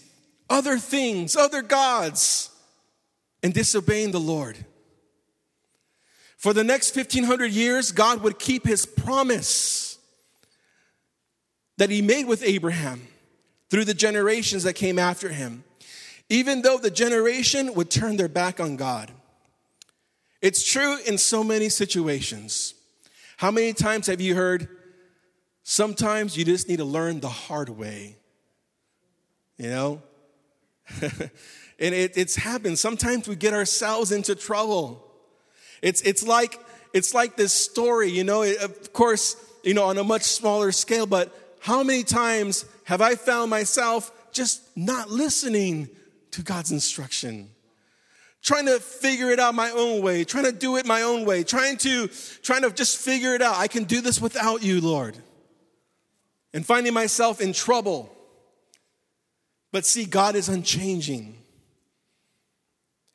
other 0.50 0.76
things, 0.76 1.36
other 1.36 1.62
gods, 1.62 2.50
and 3.42 3.54
disobeying 3.54 4.10
the 4.10 4.20
Lord. 4.20 4.62
For 6.42 6.52
the 6.52 6.64
next 6.64 6.96
1500 6.96 7.52
years, 7.52 7.92
God 7.92 8.22
would 8.22 8.40
keep 8.40 8.66
his 8.66 8.84
promise 8.84 9.96
that 11.78 11.88
he 11.88 12.02
made 12.02 12.26
with 12.26 12.42
Abraham 12.42 13.06
through 13.70 13.84
the 13.84 13.94
generations 13.94 14.64
that 14.64 14.72
came 14.72 14.98
after 14.98 15.28
him, 15.28 15.62
even 16.28 16.62
though 16.62 16.78
the 16.78 16.90
generation 16.90 17.74
would 17.74 17.92
turn 17.92 18.16
their 18.16 18.28
back 18.28 18.58
on 18.58 18.74
God. 18.74 19.12
It's 20.40 20.68
true 20.68 20.98
in 21.06 21.16
so 21.16 21.44
many 21.44 21.68
situations. 21.68 22.74
How 23.36 23.52
many 23.52 23.72
times 23.72 24.08
have 24.08 24.20
you 24.20 24.34
heard, 24.34 24.66
sometimes 25.62 26.36
you 26.36 26.44
just 26.44 26.68
need 26.68 26.78
to 26.78 26.84
learn 26.84 27.20
the 27.20 27.28
hard 27.28 27.68
way? 27.68 28.16
You 29.58 29.68
know? 29.68 30.02
and 31.00 31.30
it, 31.94 32.16
it's 32.16 32.34
happened. 32.34 32.80
Sometimes 32.80 33.28
we 33.28 33.36
get 33.36 33.54
ourselves 33.54 34.10
into 34.10 34.34
trouble. 34.34 35.08
It's, 35.82 36.00
it's, 36.02 36.26
like, 36.26 36.58
it's 36.92 37.12
like 37.12 37.36
this 37.36 37.52
story, 37.52 38.10
you 38.10 38.24
know, 38.24 38.42
of 38.42 38.92
course, 38.92 39.36
you 39.62 39.74
know, 39.74 39.84
on 39.84 39.98
a 39.98 40.04
much 40.04 40.22
smaller 40.22 40.72
scale, 40.72 41.06
but 41.06 41.36
how 41.60 41.82
many 41.82 42.02
times 42.02 42.64
have 42.84 43.00
I 43.00 43.14
found 43.14 43.50
myself 43.50 44.10
just 44.32 44.62
not 44.76 45.10
listening 45.10 45.88
to 46.32 46.42
God's 46.42 46.72
instruction? 46.72 47.50
Trying 48.42 48.66
to 48.66 48.80
figure 48.80 49.30
it 49.30 49.38
out 49.38 49.54
my 49.54 49.70
own 49.70 50.02
way, 50.02 50.24
trying 50.24 50.44
to 50.44 50.52
do 50.52 50.76
it 50.76 50.84
my 50.84 51.02
own 51.02 51.24
way, 51.24 51.44
trying 51.44 51.76
to 51.78 52.08
trying 52.42 52.62
to 52.62 52.70
just 52.72 52.98
figure 52.98 53.36
it 53.36 53.42
out. 53.42 53.56
I 53.56 53.68
can 53.68 53.84
do 53.84 54.00
this 54.00 54.20
without 54.20 54.64
you, 54.64 54.80
Lord. 54.80 55.16
And 56.52 56.66
finding 56.66 56.92
myself 56.92 57.40
in 57.40 57.52
trouble. 57.52 58.12
But 59.70 59.86
see, 59.86 60.04
God 60.04 60.34
is 60.34 60.48
unchanging. 60.48 61.38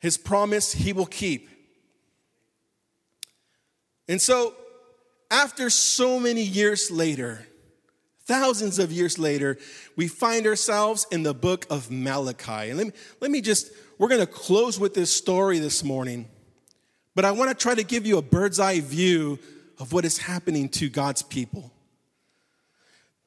His 0.00 0.16
promise 0.16 0.72
he 0.72 0.94
will 0.94 1.06
keep. 1.06 1.50
And 4.08 4.20
so, 4.20 4.54
after 5.30 5.68
so 5.68 6.18
many 6.18 6.42
years 6.42 6.90
later, 6.90 7.46
thousands 8.24 8.78
of 8.78 8.90
years 8.90 9.18
later, 9.18 9.58
we 9.96 10.08
find 10.08 10.46
ourselves 10.46 11.06
in 11.10 11.22
the 11.22 11.34
book 11.34 11.66
of 11.68 11.90
Malachi. 11.90 12.70
And 12.70 12.78
let 12.78 12.86
me, 12.86 12.92
let 13.20 13.30
me 13.30 13.40
just, 13.40 13.70
we're 13.98 14.08
going 14.08 14.20
to 14.20 14.26
close 14.26 14.80
with 14.80 14.94
this 14.94 15.12
story 15.12 15.58
this 15.58 15.84
morning, 15.84 16.26
but 17.14 17.24
I 17.24 17.32
want 17.32 17.50
to 17.50 17.54
try 17.54 17.74
to 17.74 17.84
give 17.84 18.06
you 18.06 18.16
a 18.16 18.22
bird's 18.22 18.58
eye 18.58 18.80
view 18.80 19.38
of 19.78 19.92
what 19.92 20.04
is 20.04 20.18
happening 20.18 20.68
to 20.70 20.88
God's 20.88 21.22
people. 21.22 21.70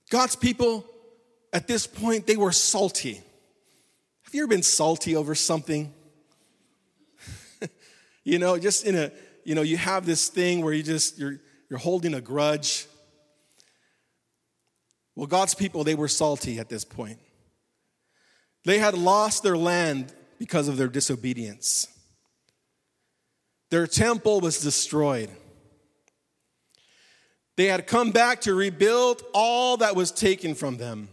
God's 0.09 0.35
people, 0.35 0.85
at 1.53 1.67
this 1.67 1.87
point, 1.87 2.27
they 2.27 2.37
were 2.37 2.51
salty. 2.51 3.21
Have 4.23 4.33
you 4.33 4.43
ever 4.43 4.49
been 4.49 4.63
salty 4.63 5.15
over 5.15 5.35
something? 5.35 5.93
you 8.23 8.39
know, 8.39 8.57
just 8.57 8.85
in 8.85 8.95
a, 8.95 9.11
you 9.43 9.55
know, 9.55 9.61
you 9.61 9.77
have 9.77 10.05
this 10.05 10.29
thing 10.29 10.63
where 10.63 10.73
you 10.73 10.83
just, 10.83 11.17
you're, 11.17 11.39
you're 11.69 11.79
holding 11.79 12.13
a 12.13 12.21
grudge 12.21 12.87
well, 15.15 15.27
God's 15.27 15.53
people, 15.53 15.83
they 15.83 15.95
were 15.95 16.07
salty 16.07 16.59
at 16.59 16.69
this 16.69 16.85
point. 16.85 17.19
They 18.63 18.79
had 18.79 18.97
lost 18.97 19.43
their 19.43 19.57
land 19.57 20.13
because 20.39 20.67
of 20.67 20.77
their 20.77 20.87
disobedience. 20.87 21.87
Their 23.69 23.87
temple 23.87 24.39
was 24.39 24.61
destroyed. 24.61 25.29
They 27.57 27.65
had 27.65 27.87
come 27.87 28.11
back 28.11 28.41
to 28.41 28.53
rebuild 28.53 29.23
all 29.33 29.77
that 29.77 29.95
was 29.95 30.11
taken 30.11 30.55
from 30.55 30.77
them. 30.77 31.09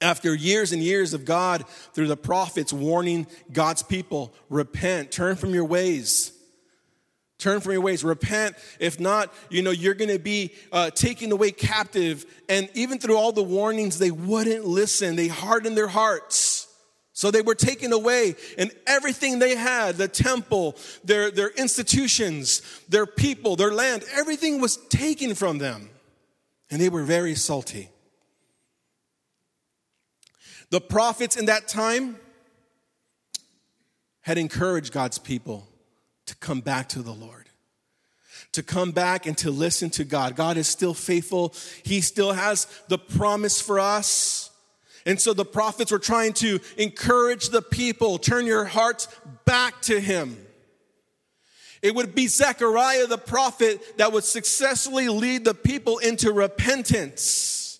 After 0.00 0.34
years 0.34 0.72
and 0.72 0.82
years 0.82 1.14
of 1.14 1.24
God, 1.24 1.66
through 1.92 2.08
the 2.08 2.16
prophets, 2.16 2.72
warning 2.72 3.26
God's 3.52 3.82
people, 3.82 4.34
repent, 4.48 5.12
turn 5.12 5.36
from 5.36 5.54
your 5.54 5.64
ways. 5.64 6.32
Turn 7.44 7.60
from 7.60 7.72
your 7.72 7.82
ways, 7.82 8.02
repent. 8.02 8.56
If 8.80 8.98
not, 8.98 9.30
you 9.50 9.60
know, 9.60 9.70
you're 9.70 9.92
going 9.92 10.10
to 10.10 10.18
be 10.18 10.52
uh, 10.72 10.88
taken 10.88 11.30
away 11.30 11.50
captive. 11.50 12.24
And 12.48 12.70
even 12.72 12.98
through 12.98 13.18
all 13.18 13.32
the 13.32 13.42
warnings, 13.42 13.98
they 13.98 14.10
wouldn't 14.10 14.64
listen. 14.64 15.14
They 15.14 15.28
hardened 15.28 15.76
their 15.76 15.88
hearts. 15.88 16.74
So 17.12 17.30
they 17.30 17.42
were 17.42 17.54
taken 17.54 17.92
away, 17.92 18.36
and 18.56 18.70
everything 18.86 19.40
they 19.40 19.56
had 19.56 19.96
the 19.96 20.08
temple, 20.08 20.76
their, 21.04 21.30
their 21.30 21.50
institutions, 21.50 22.62
their 22.88 23.04
people, 23.04 23.56
their 23.56 23.74
land 23.74 24.04
everything 24.14 24.58
was 24.58 24.78
taken 24.88 25.34
from 25.34 25.58
them. 25.58 25.90
And 26.70 26.80
they 26.80 26.88
were 26.88 27.02
very 27.02 27.34
salty. 27.34 27.90
The 30.70 30.80
prophets 30.80 31.36
in 31.36 31.44
that 31.44 31.68
time 31.68 32.16
had 34.22 34.38
encouraged 34.38 34.94
God's 34.94 35.18
people 35.18 35.68
to 36.26 36.36
come 36.36 36.60
back 36.60 36.88
to 36.90 37.02
the 37.02 37.12
Lord, 37.12 37.48
to 38.52 38.62
come 38.62 38.92
back 38.92 39.26
and 39.26 39.36
to 39.38 39.50
listen 39.50 39.90
to 39.90 40.04
God. 40.04 40.36
God 40.36 40.56
is 40.56 40.68
still 40.68 40.94
faithful, 40.94 41.54
He 41.82 42.00
still 42.00 42.32
has 42.32 42.66
the 42.88 42.98
promise 42.98 43.60
for 43.60 43.78
us. 43.78 44.50
And 45.06 45.20
so 45.20 45.34
the 45.34 45.44
prophets 45.44 45.92
were 45.92 45.98
trying 45.98 46.32
to 46.34 46.60
encourage 46.78 47.50
the 47.50 47.60
people 47.60 48.18
turn 48.18 48.46
your 48.46 48.64
hearts 48.64 49.08
back 49.44 49.82
to 49.82 50.00
Him. 50.00 50.38
It 51.82 51.94
would 51.94 52.14
be 52.14 52.28
Zechariah 52.28 53.06
the 53.06 53.18
prophet 53.18 53.98
that 53.98 54.10
would 54.10 54.24
successfully 54.24 55.10
lead 55.10 55.44
the 55.44 55.52
people 55.52 55.98
into 55.98 56.32
repentance. 56.32 57.78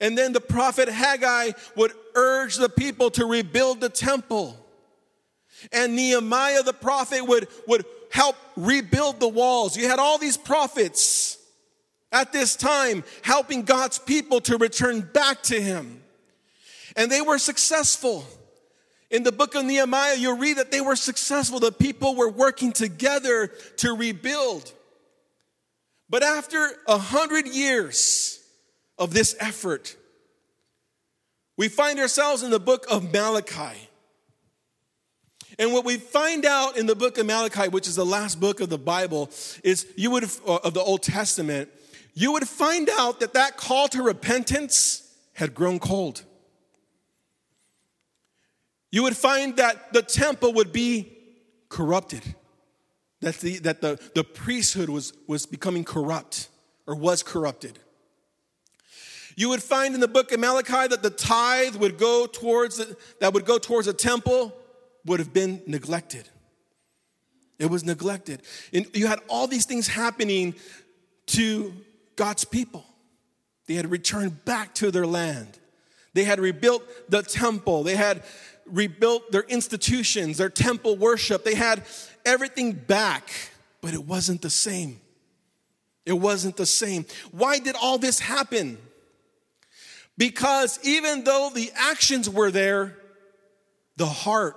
And 0.00 0.18
then 0.18 0.32
the 0.32 0.40
prophet 0.40 0.88
Haggai 0.88 1.52
would 1.76 1.92
urge 2.16 2.56
the 2.56 2.68
people 2.68 3.10
to 3.12 3.24
rebuild 3.24 3.80
the 3.80 3.88
temple. 3.88 4.65
And 5.72 5.96
Nehemiah 5.96 6.62
the 6.62 6.72
prophet 6.72 7.26
would, 7.26 7.48
would 7.66 7.84
help 8.10 8.36
rebuild 8.56 9.20
the 9.20 9.28
walls. 9.28 9.76
You 9.76 9.88
had 9.88 9.98
all 9.98 10.18
these 10.18 10.36
prophets 10.36 11.38
at 12.12 12.32
this 12.32 12.56
time 12.56 13.04
helping 13.22 13.62
God's 13.62 13.98
people 13.98 14.40
to 14.42 14.56
return 14.58 15.00
back 15.00 15.42
to 15.44 15.60
Him. 15.60 16.02
And 16.96 17.10
they 17.10 17.20
were 17.20 17.38
successful. 17.38 18.24
In 19.10 19.22
the 19.22 19.32
book 19.32 19.54
of 19.54 19.64
Nehemiah, 19.64 20.16
you'll 20.16 20.38
read 20.38 20.56
that 20.56 20.72
they 20.72 20.80
were 20.80 20.96
successful. 20.96 21.60
The 21.60 21.72
people 21.72 22.16
were 22.16 22.30
working 22.30 22.72
together 22.72 23.48
to 23.78 23.92
rebuild. 23.92 24.72
But 26.08 26.22
after 26.22 26.70
a 26.86 26.98
hundred 26.98 27.48
years 27.48 28.40
of 28.98 29.12
this 29.12 29.36
effort, 29.38 29.96
we 31.56 31.68
find 31.68 31.98
ourselves 31.98 32.42
in 32.42 32.50
the 32.50 32.60
book 32.60 32.86
of 32.90 33.12
Malachi. 33.12 33.85
And 35.58 35.72
what 35.72 35.84
we 35.84 35.96
find 35.96 36.44
out 36.44 36.76
in 36.76 36.86
the 36.86 36.94
book 36.94 37.16
of 37.16 37.26
Malachi, 37.26 37.68
which 37.68 37.88
is 37.88 37.96
the 37.96 38.04
last 38.04 38.38
book 38.38 38.60
of 38.60 38.68
the 38.68 38.78
Bible, 38.78 39.30
is 39.64 39.86
you 39.96 40.10
would 40.10 40.24
uh, 40.46 40.56
of 40.56 40.74
the 40.74 40.80
Old 40.80 41.02
Testament, 41.02 41.70
you 42.14 42.32
would 42.32 42.46
find 42.46 42.90
out 42.98 43.20
that 43.20 43.32
that 43.34 43.56
call 43.56 43.88
to 43.88 44.02
repentance 44.02 45.14
had 45.32 45.54
grown 45.54 45.78
cold. 45.78 46.24
You 48.90 49.02
would 49.02 49.16
find 49.16 49.56
that 49.56 49.92
the 49.92 50.02
temple 50.02 50.52
would 50.54 50.72
be 50.72 51.12
corrupted, 51.68 52.22
that 53.20 53.36
the, 53.36 53.58
that 53.58 53.80
the, 53.80 53.98
the 54.14 54.24
priesthood 54.24 54.88
was, 54.88 55.12
was 55.26 55.44
becoming 55.44 55.84
corrupt 55.84 56.48
or 56.86 56.94
was 56.94 57.22
corrupted. 57.22 57.78
You 59.36 59.50
would 59.50 59.62
find 59.62 59.94
in 59.94 60.00
the 60.00 60.08
book 60.08 60.32
of 60.32 60.40
Malachi 60.40 60.88
that 60.88 61.02
the 61.02 61.10
tithe 61.10 61.76
would 61.76 61.98
go 61.98 62.26
towards 62.26 62.78
the, 62.78 62.96
that 63.20 63.34
would 63.34 63.44
go 63.44 63.58
towards 63.58 63.86
the 63.86 63.92
temple 63.92 64.54
would 65.06 65.20
have 65.20 65.32
been 65.32 65.62
neglected. 65.66 66.28
It 67.58 67.70
was 67.70 67.84
neglected. 67.84 68.42
And 68.72 68.86
you 68.94 69.06
had 69.06 69.20
all 69.28 69.46
these 69.46 69.64
things 69.64 69.86
happening 69.86 70.54
to 71.26 71.72
God's 72.16 72.44
people. 72.44 72.84
They 73.66 73.74
had 73.74 73.90
returned 73.90 74.44
back 74.44 74.74
to 74.76 74.90
their 74.90 75.06
land. 75.06 75.58
They 76.12 76.24
had 76.24 76.38
rebuilt 76.38 76.82
the 77.10 77.22
temple. 77.22 77.82
They 77.82 77.96
had 77.96 78.22
rebuilt 78.66 79.30
their 79.32 79.42
institutions, 79.42 80.38
their 80.38 80.50
temple 80.50 80.96
worship. 80.96 81.44
They 81.44 81.54
had 81.54 81.82
everything 82.24 82.72
back, 82.72 83.30
but 83.80 83.94
it 83.94 84.04
wasn't 84.04 84.42
the 84.42 84.50
same. 84.50 85.00
It 86.04 86.14
wasn't 86.14 86.56
the 86.56 86.66
same. 86.66 87.04
Why 87.32 87.58
did 87.58 87.74
all 87.80 87.98
this 87.98 88.20
happen? 88.20 88.78
Because 90.16 90.78
even 90.82 91.24
though 91.24 91.50
the 91.52 91.70
actions 91.74 92.30
were 92.30 92.50
there, 92.50 92.96
the 93.96 94.06
heart 94.06 94.56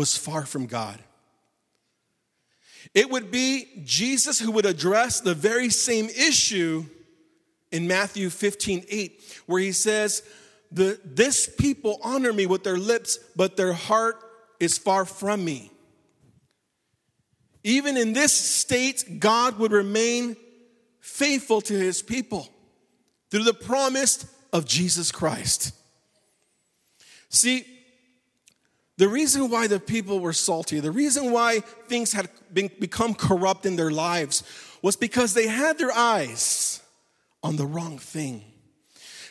was 0.00 0.16
far 0.16 0.46
from 0.46 0.64
God. 0.64 0.98
It 2.94 3.10
would 3.10 3.30
be 3.30 3.66
Jesus 3.84 4.40
who 4.40 4.50
would 4.52 4.64
address 4.64 5.20
the 5.20 5.34
very 5.34 5.68
same 5.68 6.06
issue 6.06 6.86
in 7.70 7.86
Matthew 7.86 8.30
15 8.30 8.86
8, 8.88 9.42
where 9.44 9.60
he 9.60 9.72
says, 9.72 10.22
the, 10.72 10.98
This 11.04 11.46
people 11.46 12.00
honor 12.02 12.32
me 12.32 12.46
with 12.46 12.64
their 12.64 12.78
lips, 12.78 13.18
but 13.36 13.58
their 13.58 13.74
heart 13.74 14.16
is 14.58 14.78
far 14.78 15.04
from 15.04 15.44
me. 15.44 15.70
Even 17.62 17.98
in 17.98 18.14
this 18.14 18.32
state, 18.32 19.20
God 19.20 19.58
would 19.58 19.70
remain 19.70 20.34
faithful 21.00 21.60
to 21.60 21.74
his 21.74 22.00
people 22.00 22.48
through 23.30 23.44
the 23.44 23.52
promise 23.52 24.24
of 24.50 24.64
Jesus 24.64 25.12
Christ. 25.12 25.74
See, 27.28 27.66
the 29.00 29.08
reason 29.08 29.48
why 29.48 29.66
the 29.66 29.80
people 29.80 30.20
were 30.20 30.34
salty, 30.34 30.78
the 30.78 30.90
reason 30.90 31.32
why 31.32 31.60
things 31.88 32.12
had 32.12 32.28
been, 32.52 32.70
become 32.78 33.14
corrupt 33.14 33.64
in 33.64 33.76
their 33.76 33.90
lives 33.90 34.42
was 34.82 34.94
because 34.94 35.32
they 35.32 35.46
had 35.46 35.78
their 35.78 35.90
eyes 35.90 36.82
on 37.42 37.56
the 37.56 37.64
wrong 37.64 37.96
thing. 37.96 38.44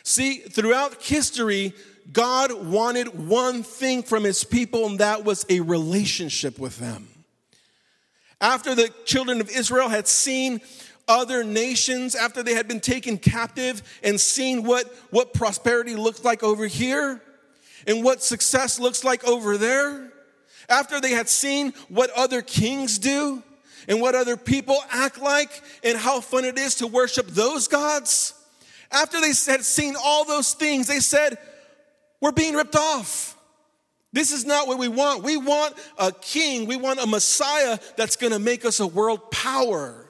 See, 0.02 0.38
throughout 0.38 1.00
history, 1.00 1.72
God 2.10 2.52
wanted 2.52 3.16
one 3.28 3.62
thing 3.62 4.02
from 4.02 4.24
his 4.24 4.42
people, 4.42 4.86
and 4.86 4.98
that 4.98 5.24
was 5.24 5.46
a 5.48 5.60
relationship 5.60 6.58
with 6.58 6.80
them. 6.80 7.06
After 8.40 8.74
the 8.74 8.92
children 9.04 9.40
of 9.40 9.50
Israel 9.50 9.88
had 9.88 10.08
seen 10.08 10.62
other 11.06 11.44
nations, 11.44 12.16
after 12.16 12.42
they 12.42 12.54
had 12.54 12.66
been 12.66 12.80
taken 12.80 13.18
captive 13.18 13.84
and 14.02 14.20
seen 14.20 14.64
what, 14.64 14.92
what 15.10 15.32
prosperity 15.32 15.94
looked 15.94 16.24
like 16.24 16.42
over 16.42 16.66
here, 16.66 17.22
and 17.86 18.04
what 18.04 18.22
success 18.22 18.78
looks 18.78 19.04
like 19.04 19.24
over 19.24 19.56
there, 19.56 20.12
after 20.68 21.00
they 21.00 21.10
had 21.10 21.28
seen 21.28 21.72
what 21.88 22.10
other 22.10 22.42
kings 22.42 22.98
do 22.98 23.42
and 23.88 24.00
what 24.00 24.14
other 24.14 24.36
people 24.36 24.78
act 24.90 25.20
like 25.20 25.50
and 25.82 25.98
how 25.98 26.20
fun 26.20 26.44
it 26.44 26.58
is 26.58 26.76
to 26.76 26.86
worship 26.86 27.26
those 27.28 27.68
gods, 27.68 28.34
after 28.92 29.20
they 29.20 29.28
had 29.28 29.64
seen 29.64 29.94
all 30.02 30.24
those 30.24 30.54
things, 30.54 30.86
they 30.86 31.00
said, 31.00 31.38
We're 32.20 32.32
being 32.32 32.54
ripped 32.54 32.76
off. 32.76 33.36
This 34.12 34.32
is 34.32 34.44
not 34.44 34.66
what 34.66 34.78
we 34.78 34.88
want. 34.88 35.22
We 35.22 35.36
want 35.36 35.74
a 35.96 36.12
king, 36.12 36.66
we 36.66 36.76
want 36.76 37.00
a 37.00 37.06
Messiah 37.06 37.78
that's 37.96 38.16
gonna 38.16 38.38
make 38.38 38.64
us 38.64 38.80
a 38.80 38.86
world 38.86 39.30
power. 39.30 40.06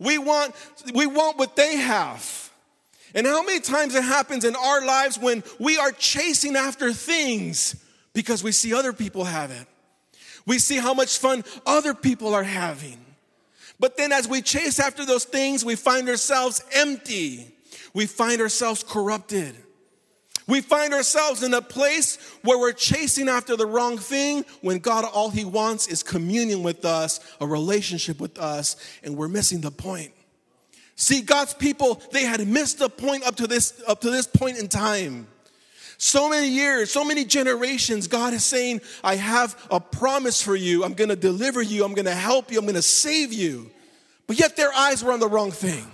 We 0.00 0.18
want, 0.18 0.54
we 0.94 1.06
want 1.06 1.38
what 1.38 1.56
they 1.56 1.76
have. 1.76 2.47
And 3.14 3.26
how 3.26 3.42
many 3.42 3.60
times 3.60 3.94
it 3.94 4.04
happens 4.04 4.44
in 4.44 4.54
our 4.54 4.84
lives 4.84 5.18
when 5.18 5.42
we 5.58 5.78
are 5.78 5.92
chasing 5.92 6.56
after 6.56 6.92
things 6.92 7.76
because 8.12 8.42
we 8.42 8.52
see 8.52 8.74
other 8.74 8.92
people 8.92 9.24
have 9.24 9.50
it. 9.50 9.66
We 10.46 10.58
see 10.58 10.76
how 10.76 10.94
much 10.94 11.18
fun 11.18 11.44
other 11.66 11.94
people 11.94 12.34
are 12.34 12.42
having. 12.42 13.04
But 13.80 13.96
then 13.96 14.12
as 14.12 14.26
we 14.26 14.42
chase 14.42 14.80
after 14.80 15.04
those 15.06 15.24
things, 15.24 15.64
we 15.64 15.76
find 15.76 16.08
ourselves 16.08 16.62
empty. 16.72 17.54
We 17.94 18.06
find 18.06 18.40
ourselves 18.40 18.82
corrupted. 18.82 19.54
We 20.46 20.62
find 20.62 20.94
ourselves 20.94 21.42
in 21.42 21.52
a 21.52 21.60
place 21.60 22.16
where 22.42 22.58
we're 22.58 22.72
chasing 22.72 23.28
after 23.28 23.54
the 23.54 23.66
wrong 23.66 23.98
thing 23.98 24.46
when 24.62 24.78
God, 24.78 25.04
all 25.04 25.28
He 25.28 25.44
wants 25.44 25.86
is 25.86 26.02
communion 26.02 26.62
with 26.62 26.86
us, 26.86 27.20
a 27.38 27.46
relationship 27.46 28.18
with 28.18 28.38
us, 28.38 28.76
and 29.02 29.14
we're 29.14 29.28
missing 29.28 29.60
the 29.60 29.70
point. 29.70 30.12
See, 31.00 31.20
God's 31.20 31.54
people, 31.54 32.02
they 32.10 32.24
had 32.24 32.44
missed 32.48 32.80
the 32.80 32.88
point 32.88 33.24
up 33.24 33.36
to 33.36 33.46
this, 33.46 33.80
up 33.86 34.00
to 34.00 34.10
this 34.10 34.26
point 34.26 34.58
in 34.58 34.66
time. 34.66 35.28
So 35.96 36.28
many 36.28 36.48
years, 36.48 36.90
so 36.90 37.04
many 37.04 37.24
generations, 37.24 38.08
God 38.08 38.32
is 38.32 38.44
saying, 38.44 38.80
I 39.04 39.14
have 39.14 39.56
a 39.70 39.78
promise 39.78 40.42
for 40.42 40.56
you. 40.56 40.82
I'm 40.82 40.94
gonna 40.94 41.14
deliver 41.14 41.62
you, 41.62 41.84
I'm 41.84 41.94
gonna 41.94 42.10
help 42.10 42.50
you, 42.50 42.58
I'm 42.58 42.66
gonna 42.66 42.82
save 42.82 43.32
you. 43.32 43.70
But 44.26 44.40
yet 44.40 44.56
their 44.56 44.72
eyes 44.74 45.04
were 45.04 45.12
on 45.12 45.20
the 45.20 45.28
wrong 45.28 45.52
thing. 45.52 45.86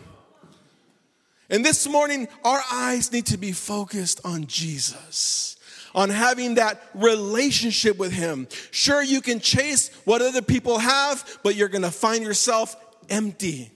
And 1.51 1.63
this 1.63 1.87
morning, 1.87 2.27
our 2.43 2.63
eyes 2.73 3.13
need 3.13 3.27
to 3.27 3.37
be 3.37 3.53
focused 3.53 4.23
on 4.25 4.47
Jesus, 4.47 5.59
on 5.95 6.09
having 6.09 6.55
that 6.55 6.83
relationship 6.95 7.99
with 7.99 8.13
Him. 8.13 8.49
Sure, 8.71 9.03
you 9.03 9.21
can 9.21 9.39
chase 9.39 9.91
what 10.07 10.23
other 10.23 10.41
people 10.41 10.79
have, 10.79 11.41
but 11.43 11.57
you're 11.57 11.69
gonna 11.69 11.91
find 11.91 12.25
yourself 12.25 12.75
empty. 13.11 13.71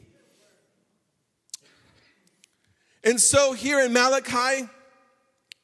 And 3.05 3.21
so 3.21 3.53
here 3.53 3.81
in 3.81 3.93
Malachi 3.93 4.69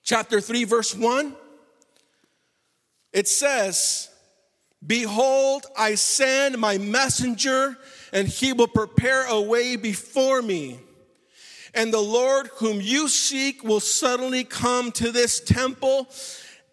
chapter 0.03 0.41
3, 0.41 0.65
verse 0.65 0.95
1, 0.95 1.35
it 3.13 3.29
says, 3.29 4.09
Behold, 4.87 5.67
I 5.77 5.95
send 5.95 6.59
my 6.59 6.79
messenger, 6.79 7.77
and 8.13 8.29
he 8.29 8.53
will 8.53 8.69
prepare 8.69 9.27
a 9.27 9.41
way 9.41 9.77
before 9.77 10.43
me. 10.43 10.79
And 11.73 11.93
the 11.93 12.01
Lord 12.01 12.49
whom 12.57 12.81
you 12.81 13.09
seek 13.09 13.65
will 13.65 13.81
suddenly 13.81 14.45
come 14.45 14.93
to 14.93 15.11
this 15.11 15.41
temple, 15.41 16.09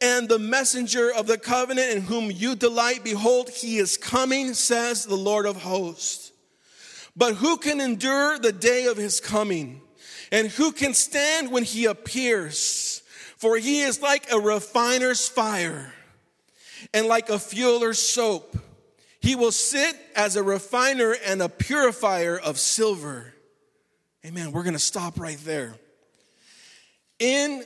and 0.01 0.27
the 0.27 0.39
messenger 0.39 1.11
of 1.13 1.27
the 1.27 1.37
covenant 1.37 1.91
in 1.91 2.01
whom 2.01 2.29
you 2.31 2.55
delight, 2.55 3.03
behold, 3.03 3.49
he 3.49 3.77
is 3.77 3.97
coming, 3.97 4.53
says 4.53 5.05
the 5.05 5.15
Lord 5.15 5.45
of 5.45 5.61
hosts. 5.61 6.31
But 7.15 7.35
who 7.35 7.57
can 7.57 7.79
endure 7.79 8.39
the 8.39 8.51
day 8.51 8.85
of 8.85 8.97
his 8.97 9.19
coming? 9.19 9.81
And 10.31 10.47
who 10.47 10.71
can 10.71 10.93
stand 10.93 11.51
when 11.51 11.63
he 11.63 11.85
appears? 11.85 13.03
For 13.37 13.57
he 13.57 13.81
is 13.81 14.01
like 14.01 14.31
a 14.31 14.39
refiner's 14.39 15.27
fire 15.27 15.93
and 16.93 17.07
like 17.07 17.29
a 17.29 17.39
fuller's 17.39 17.99
soap. 17.99 18.57
He 19.19 19.35
will 19.35 19.51
sit 19.51 19.95
as 20.15 20.35
a 20.35 20.43
refiner 20.43 21.15
and 21.25 21.41
a 21.41 21.49
purifier 21.49 22.37
of 22.37 22.57
silver. 22.57 23.33
Amen. 24.25 24.51
We're 24.51 24.63
going 24.63 24.73
to 24.73 24.79
stop 24.79 25.19
right 25.19 25.39
there. 25.43 25.75
In 27.19 27.63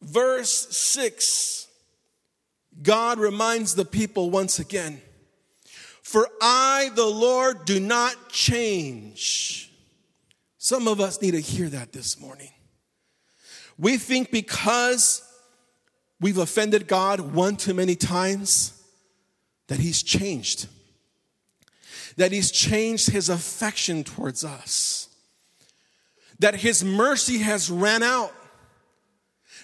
verse 0.00 0.68
6, 0.76 1.66
God 2.82 3.18
reminds 3.18 3.74
the 3.74 3.84
people 3.84 4.30
once 4.30 4.58
again 4.58 5.00
For 6.02 6.28
I, 6.40 6.90
the 6.94 7.06
Lord, 7.06 7.64
do 7.64 7.80
not 7.80 8.28
change. 8.28 9.71
Some 10.64 10.86
of 10.86 11.00
us 11.00 11.20
need 11.20 11.32
to 11.32 11.40
hear 11.40 11.68
that 11.70 11.90
this 11.90 12.20
morning. 12.20 12.50
We 13.76 13.96
think 13.96 14.30
because 14.30 15.20
we've 16.20 16.38
offended 16.38 16.86
God 16.86 17.18
one 17.34 17.56
too 17.56 17.74
many 17.74 17.96
times 17.96 18.80
that 19.66 19.80
He's 19.80 20.04
changed, 20.04 20.68
that 22.16 22.30
He's 22.30 22.52
changed 22.52 23.10
His 23.10 23.28
affection 23.28 24.04
towards 24.04 24.44
us, 24.44 25.08
that 26.38 26.54
His 26.54 26.84
mercy 26.84 27.38
has 27.38 27.68
ran 27.68 28.04
out, 28.04 28.32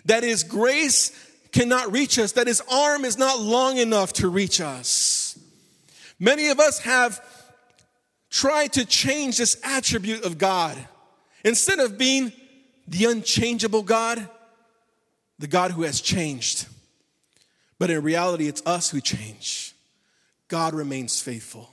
that 0.04 0.24
His 0.24 0.42
grace 0.42 1.12
cannot 1.52 1.92
reach 1.92 2.18
us, 2.18 2.32
that 2.32 2.48
his 2.48 2.60
arm 2.68 3.04
is 3.04 3.16
not 3.16 3.38
long 3.38 3.78
enough 3.78 4.12
to 4.14 4.28
reach 4.28 4.60
us. 4.60 5.38
Many 6.18 6.48
of 6.48 6.58
us 6.58 6.80
have 6.80 7.22
tried 8.30 8.72
to 8.74 8.84
change 8.84 9.38
this 9.38 9.60
attribute 9.64 10.24
of 10.24 10.38
God. 10.38 10.76
Instead 11.44 11.78
of 11.78 11.96
being 11.96 12.32
the 12.86 13.06
unchangeable 13.06 13.82
God, 13.82 14.28
the 15.38 15.46
God 15.46 15.70
who 15.70 15.82
has 15.82 16.00
changed. 16.00 16.66
But 17.78 17.90
in 17.90 18.02
reality, 18.02 18.48
it's 18.48 18.62
us 18.66 18.90
who 18.90 19.00
change. 19.00 19.74
God 20.48 20.74
remains 20.74 21.20
faithful. 21.20 21.70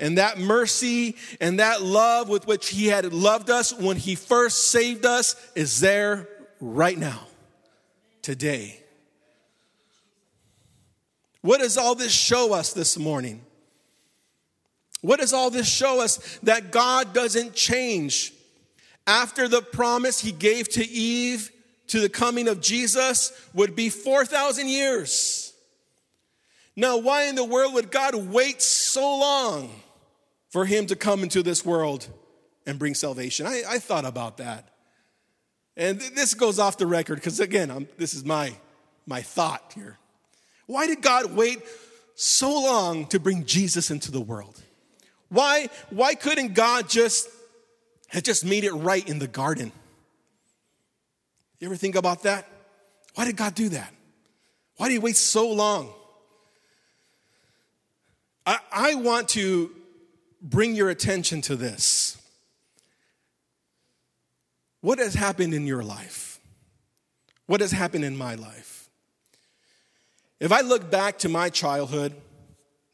And 0.00 0.18
that 0.18 0.38
mercy 0.38 1.16
and 1.40 1.60
that 1.60 1.82
love 1.82 2.28
with 2.28 2.46
which 2.46 2.70
He 2.70 2.86
had 2.86 3.12
loved 3.12 3.50
us 3.50 3.72
when 3.72 3.96
He 3.96 4.14
first 4.14 4.70
saved 4.70 5.04
us 5.04 5.36
is 5.54 5.80
there 5.80 6.28
right 6.60 6.98
now, 6.98 7.20
today. 8.22 8.80
What 11.42 11.60
does 11.60 11.76
all 11.76 11.94
this 11.94 12.12
show 12.12 12.54
us 12.54 12.72
this 12.72 12.96
morning? 12.96 13.44
What 15.02 15.20
does 15.20 15.32
all 15.32 15.50
this 15.50 15.68
show 15.68 16.00
us? 16.00 16.38
That 16.44 16.72
God 16.72 17.12
doesn't 17.12 17.54
change. 17.54 18.32
After 19.06 19.48
the 19.48 19.60
promise 19.60 20.20
He 20.20 20.32
gave 20.32 20.68
to 20.70 20.88
Eve 20.88 21.50
to 21.88 22.00
the 22.00 22.08
coming 22.08 22.48
of 22.48 22.60
Jesus 22.60 23.32
would 23.52 23.76
be 23.76 23.90
4,000 23.90 24.68
years. 24.68 25.52
Now, 26.74 26.96
why 26.96 27.24
in 27.24 27.34
the 27.34 27.44
world 27.44 27.74
would 27.74 27.90
God 27.90 28.14
wait 28.14 28.62
so 28.62 29.18
long 29.18 29.70
for 30.48 30.64
him 30.64 30.86
to 30.86 30.96
come 30.96 31.22
into 31.22 31.42
this 31.42 31.66
world 31.66 32.08
and 32.64 32.78
bring 32.78 32.94
salvation? 32.94 33.46
I, 33.46 33.62
I 33.68 33.78
thought 33.78 34.06
about 34.06 34.38
that. 34.38 34.70
And 35.76 36.00
this 36.00 36.34
goes 36.34 36.58
off 36.58 36.78
the 36.78 36.86
record 36.86 37.16
because, 37.16 37.40
again, 37.40 37.70
I'm, 37.70 37.88
this 37.98 38.14
is 38.14 38.24
my, 38.24 38.54
my 39.06 39.20
thought 39.20 39.72
here. 39.74 39.98
Why 40.66 40.86
did 40.86 41.02
God 41.02 41.34
wait 41.34 41.60
so 42.14 42.62
long 42.62 43.06
to 43.06 43.20
bring 43.20 43.44
Jesus 43.44 43.90
into 43.90 44.10
the 44.10 44.20
world? 44.20 44.62
Why, 45.32 45.70
why 45.88 46.14
couldn't 46.14 46.52
God 46.52 46.90
just 46.90 47.26
have 48.08 48.22
just 48.22 48.44
made 48.44 48.64
it 48.64 48.72
right 48.72 49.06
in 49.08 49.18
the 49.18 49.26
garden? 49.26 49.72
You 51.58 51.68
ever 51.68 51.76
think 51.76 51.94
about 51.94 52.24
that? 52.24 52.46
Why 53.14 53.24
did 53.24 53.38
God 53.38 53.54
do 53.54 53.70
that? 53.70 53.94
Why 54.76 54.88
did 54.88 54.92
He 54.92 54.98
wait 54.98 55.16
so 55.16 55.50
long? 55.50 55.90
I, 58.44 58.58
I 58.70 58.94
want 58.96 59.30
to 59.30 59.70
bring 60.42 60.74
your 60.74 60.90
attention 60.90 61.40
to 61.42 61.56
this. 61.56 62.20
What 64.82 64.98
has 64.98 65.14
happened 65.14 65.54
in 65.54 65.66
your 65.66 65.82
life? 65.82 66.40
What 67.46 67.62
has 67.62 67.70
happened 67.70 68.04
in 68.04 68.18
my 68.18 68.34
life? 68.34 68.90
If 70.40 70.52
I 70.52 70.60
look 70.60 70.90
back 70.90 71.20
to 71.20 71.30
my 71.30 71.48
childhood, 71.48 72.12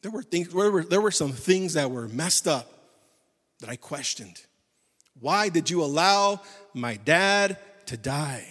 there 0.02 0.11
were, 0.11 0.22
things, 0.22 0.48
there 0.48 0.70
were, 0.70 0.84
there 0.84 1.00
were 1.00 1.11
some 1.11 1.32
things 1.32 1.74
that 1.74 1.90
were 1.90 2.08
messed 2.08 2.46
up 2.46 2.70
that 3.61 3.68
I 3.68 3.76
questioned. 3.76 4.40
Why 5.20 5.48
did 5.48 5.68
you 5.70 5.82
allow 5.82 6.40
my 6.74 6.96
dad 6.96 7.58
to 7.87 7.96
die? 7.96 8.46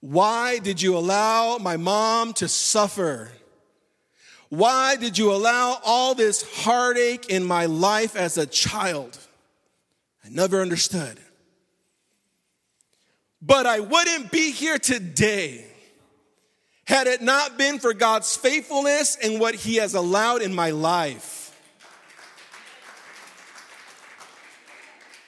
Why 0.00 0.58
did 0.58 0.80
you 0.80 0.96
allow 0.96 1.58
my 1.58 1.76
mom 1.76 2.34
to 2.34 2.46
suffer? 2.46 3.32
Why 4.50 4.96
did 4.96 5.18
you 5.18 5.32
allow 5.32 5.80
all 5.84 6.14
this 6.14 6.42
heartache 6.62 7.30
in 7.30 7.44
my 7.44 7.66
life 7.66 8.14
as 8.14 8.38
a 8.38 8.46
child? 8.46 9.18
I 10.24 10.28
never 10.28 10.60
understood. 10.60 11.18
But 13.42 13.66
I 13.66 13.80
wouldn't 13.80 14.30
be 14.30 14.52
here 14.52 14.78
today 14.78 15.66
had 16.86 17.06
it 17.06 17.22
not 17.22 17.56
been 17.56 17.78
for 17.78 17.94
God's 17.94 18.36
faithfulness 18.36 19.16
and 19.22 19.40
what 19.40 19.54
He 19.54 19.76
has 19.76 19.94
allowed 19.94 20.42
in 20.42 20.54
my 20.54 20.70
life. 20.70 21.40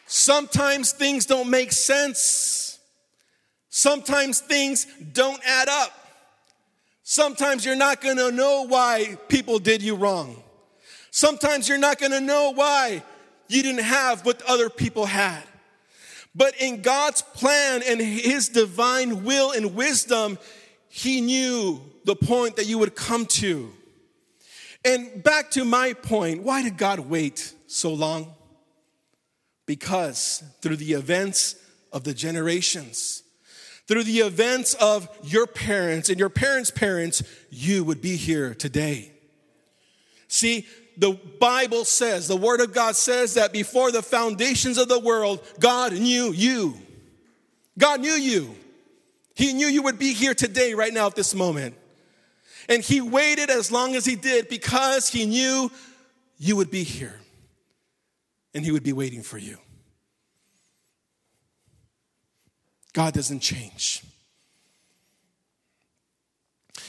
Sometimes 0.07 0.93
things 0.93 1.27
don't 1.27 1.51
make 1.51 1.73
sense. 1.73 2.79
Sometimes 3.69 4.41
things 4.41 4.87
don't 5.13 5.41
add 5.45 5.69
up. 5.69 5.93
Sometimes 7.03 7.65
you're 7.65 7.77
not 7.77 8.01
gonna 8.01 8.31
know 8.31 8.67
why 8.67 9.17
people 9.29 9.59
did 9.59 9.83
you 9.83 9.95
wrong. 9.95 10.43
Sometimes 11.11 11.69
you're 11.69 11.79
not 11.79 11.99
gonna 11.99 12.21
know 12.21 12.53
why 12.53 13.03
you 13.49 13.63
didn't 13.63 13.85
have 13.85 14.25
what 14.25 14.43
other 14.43 14.69
people 14.69 15.07
had. 15.07 15.43
But 16.35 16.55
in 16.61 16.83
God's 16.83 17.23
plan 17.23 17.83
and 17.87 18.01
His 18.01 18.49
divine 18.49 19.25
will 19.25 19.53
and 19.53 19.75
wisdom, 19.75 20.39
He 20.97 21.21
knew 21.21 21.83
the 22.07 22.17
point 22.17 22.57
that 22.57 22.65
you 22.65 22.79
would 22.79 22.97
come 22.97 23.27
to. 23.27 23.71
And 24.83 25.23
back 25.23 25.51
to 25.51 25.63
my 25.63 25.93
point, 25.93 26.43
why 26.43 26.63
did 26.63 26.79
God 26.79 27.01
wait 27.01 27.53
so 27.67 27.93
long? 27.93 28.33
Because 29.67 30.43
through 30.63 30.77
the 30.77 30.95
events 30.95 31.57
of 31.93 32.05
the 32.05 32.15
generations, 32.15 33.25
through 33.87 34.05
the 34.05 34.21
events 34.21 34.73
of 34.73 35.07
your 35.23 35.47
parents 35.47 36.09
and 36.09 36.19
your 36.19 36.31
parents' 36.31 36.71
parents, 36.71 37.23
you 37.51 37.85
would 37.85 38.01
be 38.01 38.17
here 38.17 38.55
today. 38.55 39.13
See, 40.29 40.67
the 40.97 41.13
Bible 41.39 41.85
says, 41.85 42.27
the 42.27 42.37
Word 42.37 42.63
of 42.63 42.73
God 42.73 42.97
says 42.97 43.35
that 43.35 43.53
before 43.53 43.93
the 43.93 44.01
foundations 44.01 44.79
of 44.79 44.89
the 44.89 44.99
world, 44.99 45.45
God 45.61 45.93
knew 45.93 46.33
you. 46.33 46.75
God 47.77 48.01
knew 48.01 48.15
you. 48.15 48.57
He 49.37 49.53
knew 49.53 49.67
you 49.67 49.83
would 49.83 49.99
be 49.99 50.15
here 50.15 50.35
today, 50.35 50.75
right 50.75 50.93
now, 50.93 51.07
at 51.07 51.15
this 51.15 51.35
moment. 51.35 51.77
And 52.69 52.83
He 52.83 53.01
waited 53.01 53.51
as 53.51 53.71
long 53.71 53.95
as 53.95 54.05
He 54.05 54.17
did 54.17 54.49
because 54.49 55.11
He 55.11 55.27
knew 55.27 55.71
you 56.39 56.57
would 56.57 56.71
be 56.71 56.83
here. 56.83 57.21
And 58.55 58.65
He 58.65 58.73
would 58.73 58.83
be 58.83 58.95
waiting 58.95 59.23
for 59.23 59.37
you. 59.37 59.59
God 62.95 63.13
doesn't 63.13 63.41
change. 63.41 64.03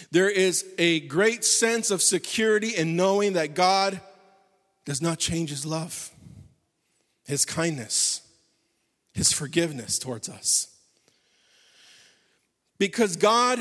There 0.09 0.29
is 0.29 0.65
a 0.77 1.01
great 1.01 1.43
sense 1.43 1.91
of 1.91 2.01
security 2.01 2.69
in 2.69 2.95
knowing 2.95 3.33
that 3.33 3.55
God 3.55 3.99
does 4.85 5.01
not 5.01 5.19
change 5.19 5.49
his 5.49 5.65
love, 5.65 6.11
his 7.25 7.43
kindness, 7.43 8.21
his 9.13 9.33
forgiveness 9.33 9.99
towards 9.99 10.29
us. 10.29 10.76
Because 12.77 13.15
God 13.15 13.59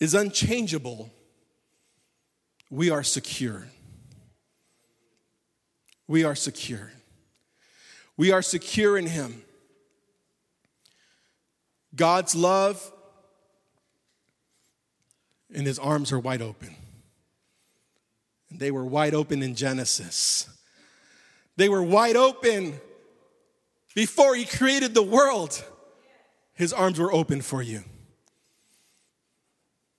is 0.00 0.14
unchangeable, 0.14 1.10
we 2.70 2.90
are 2.90 3.02
secure. 3.02 3.66
We 6.06 6.24
are 6.24 6.34
secure. 6.34 6.92
We 8.16 8.32
are 8.32 8.42
secure 8.42 8.98
in 8.98 9.06
him. 9.06 9.42
God's 11.94 12.34
love 12.34 12.92
and 15.54 15.66
his 15.66 15.78
arms 15.78 16.12
are 16.12 16.18
wide 16.18 16.42
open. 16.42 16.74
And 18.50 18.58
they 18.58 18.70
were 18.70 18.84
wide 18.84 19.14
open 19.14 19.42
in 19.42 19.54
Genesis. 19.54 20.48
They 21.56 21.68
were 21.68 21.82
wide 21.82 22.16
open 22.16 22.80
before 23.94 24.34
he 24.34 24.44
created 24.44 24.94
the 24.94 25.02
world. 25.02 25.64
His 26.58 26.72
arms 26.72 26.98
were 26.98 27.12
open 27.12 27.40
for 27.40 27.62
you. 27.62 27.84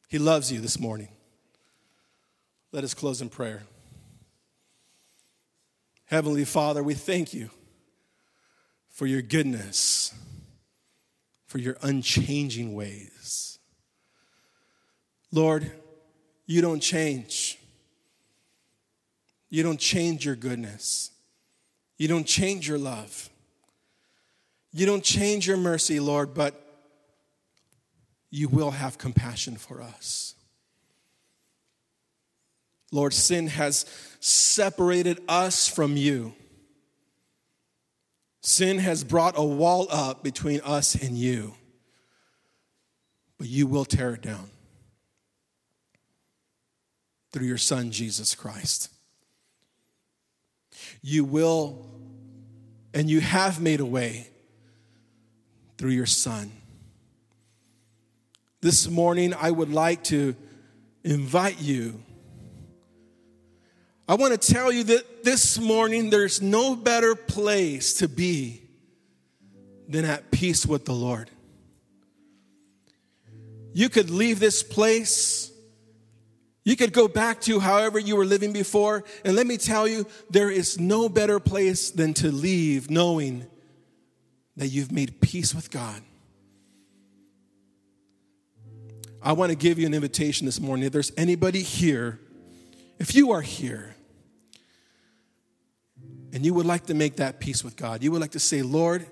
He 0.09 0.19
loves 0.19 0.51
you 0.51 0.59
this 0.59 0.77
morning. 0.77 1.07
Let 2.73 2.83
us 2.83 2.93
close 2.93 3.21
in 3.21 3.29
prayer. 3.29 3.63
Heavenly 6.07 6.43
Father, 6.43 6.83
we 6.83 6.95
thank 6.95 7.33
you 7.33 7.49
for 8.89 9.07
your 9.07 9.21
goodness 9.21 10.13
for 11.45 11.59
your 11.59 11.77
unchanging 11.81 12.75
ways. 12.75 13.57
Lord, 15.31 15.71
you 16.45 16.61
don't 16.61 16.81
change. 16.81 17.57
You 19.49 19.63
don't 19.63 19.79
change 19.79 20.25
your 20.25 20.35
goodness. 20.35 21.11
You 21.97 22.09
don't 22.09 22.27
change 22.27 22.67
your 22.67 22.77
love. 22.77 23.29
You 24.71 24.85
don't 24.85 25.03
change 25.03 25.47
your 25.47 25.57
mercy, 25.57 25.99
Lord, 25.99 26.33
but 26.33 26.65
you 28.29 28.47
will 28.47 28.71
have 28.71 28.97
compassion 28.97 29.55
for 29.55 29.81
us. 29.81 30.35
Lord, 32.91 33.13
sin 33.13 33.47
has 33.47 33.85
separated 34.19 35.21
us 35.27 35.67
from 35.67 35.95
you. 35.97 36.33
Sin 38.41 38.79
has 38.79 39.03
brought 39.03 39.37
a 39.37 39.43
wall 39.43 39.87
up 39.89 40.23
between 40.23 40.61
us 40.61 40.95
and 40.95 41.17
you, 41.17 41.53
but 43.37 43.47
you 43.47 43.67
will 43.67 43.85
tear 43.85 44.13
it 44.13 44.21
down 44.21 44.49
through 47.31 47.47
your 47.47 47.57
Son, 47.57 47.91
Jesus 47.91 48.33
Christ. 48.33 48.89
You 51.01 51.25
will, 51.25 51.85
and 52.93 53.09
you 53.09 53.19
have 53.19 53.61
made 53.61 53.81
a 53.81 53.85
way 53.85 54.29
through 55.79 55.91
your 55.91 56.05
Son. 56.05 56.51
This 58.59 58.89
morning, 58.89 59.33
I 59.33 59.49
would 59.49 59.71
like 59.71 60.03
to 60.05 60.35
invite 61.05 61.61
you. 61.61 62.03
I 64.05 64.15
want 64.15 64.39
to 64.39 64.53
tell 64.53 64.73
you 64.73 64.83
that 64.83 65.23
this 65.23 65.57
morning, 65.57 66.09
there's 66.09 66.41
no 66.41 66.75
better 66.75 67.15
place 67.15 67.93
to 67.95 68.09
be 68.09 68.61
than 69.87 70.03
at 70.03 70.31
peace 70.31 70.65
with 70.65 70.83
the 70.83 70.91
Lord. 70.91 71.31
You 73.71 73.87
could 73.87 74.09
leave 74.09 74.41
this 74.41 74.61
place. 74.63 75.49
You 76.65 76.75
could 76.75 76.91
go 76.91 77.07
back 77.07 77.39
to 77.41 77.61
however 77.61 77.99
you 77.99 78.17
were 78.17 78.25
living 78.25 78.51
before. 78.51 79.05
And 79.23 79.33
let 79.33 79.47
me 79.47 79.55
tell 79.55 79.87
you, 79.87 80.05
there 80.29 80.51
is 80.51 80.77
no 80.77 81.07
better 81.07 81.39
place 81.39 81.89
than 81.89 82.13
to 82.15 82.33
leave 82.33 82.89
knowing 82.91 83.47
that 84.59 84.67
you've 84.67 84.91
made 84.91 85.21
peace 85.21 85.55
with 85.55 85.71
God. 85.71 86.01
I 89.21 89.31
want 89.31 89.51
to 89.51 89.57
give 89.57 89.79
you 89.79 89.85
an 89.85 89.93
invitation 89.93 90.45
this 90.45 90.59
morning. 90.59 90.85
If 90.85 90.91
there's 90.91 91.13
anybody 91.15 91.61
here, 91.61 92.19
if 92.99 93.15
you 93.15 93.31
are 93.31 93.39
here 93.39 93.95
and 96.33 96.45
you 96.45 96.53
would 96.53 96.65
like 96.65 96.87
to 96.87 96.93
make 96.93 97.15
that 97.15 97.39
peace 97.39 97.63
with 97.63 97.77
God, 97.77 98.03
you 98.03 98.11
would 98.11 98.19
like 98.19 98.31
to 98.31 98.39
say, 98.39 98.61
Lord, 98.61 99.05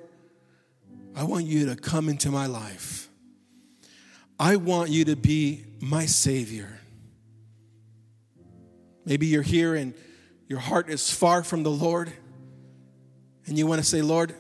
I 1.16 1.24
want 1.24 1.46
you 1.46 1.68
to 1.68 1.78
come 1.78 2.10
into 2.10 2.30
my 2.30 2.48
life. 2.48 3.08
I 4.38 4.58
want 4.58 4.90
you 4.90 5.06
to 5.06 5.16
be 5.16 5.64
my 5.80 6.08
Savior. 6.08 6.78
Maybe 9.06 9.28
you're 9.28 9.44
here 9.44 9.76
and 9.76 9.94
your 10.50 10.60
heart 10.60 10.90
is 10.90 11.10
far 11.10 11.42
from 11.42 11.64
the 11.64 11.72
Lord, 11.72 12.12
and 13.46 13.58
you 13.58 13.66
want 13.66 13.80
to 13.80 13.88
say, 13.88 14.02
Lord, 14.02 14.36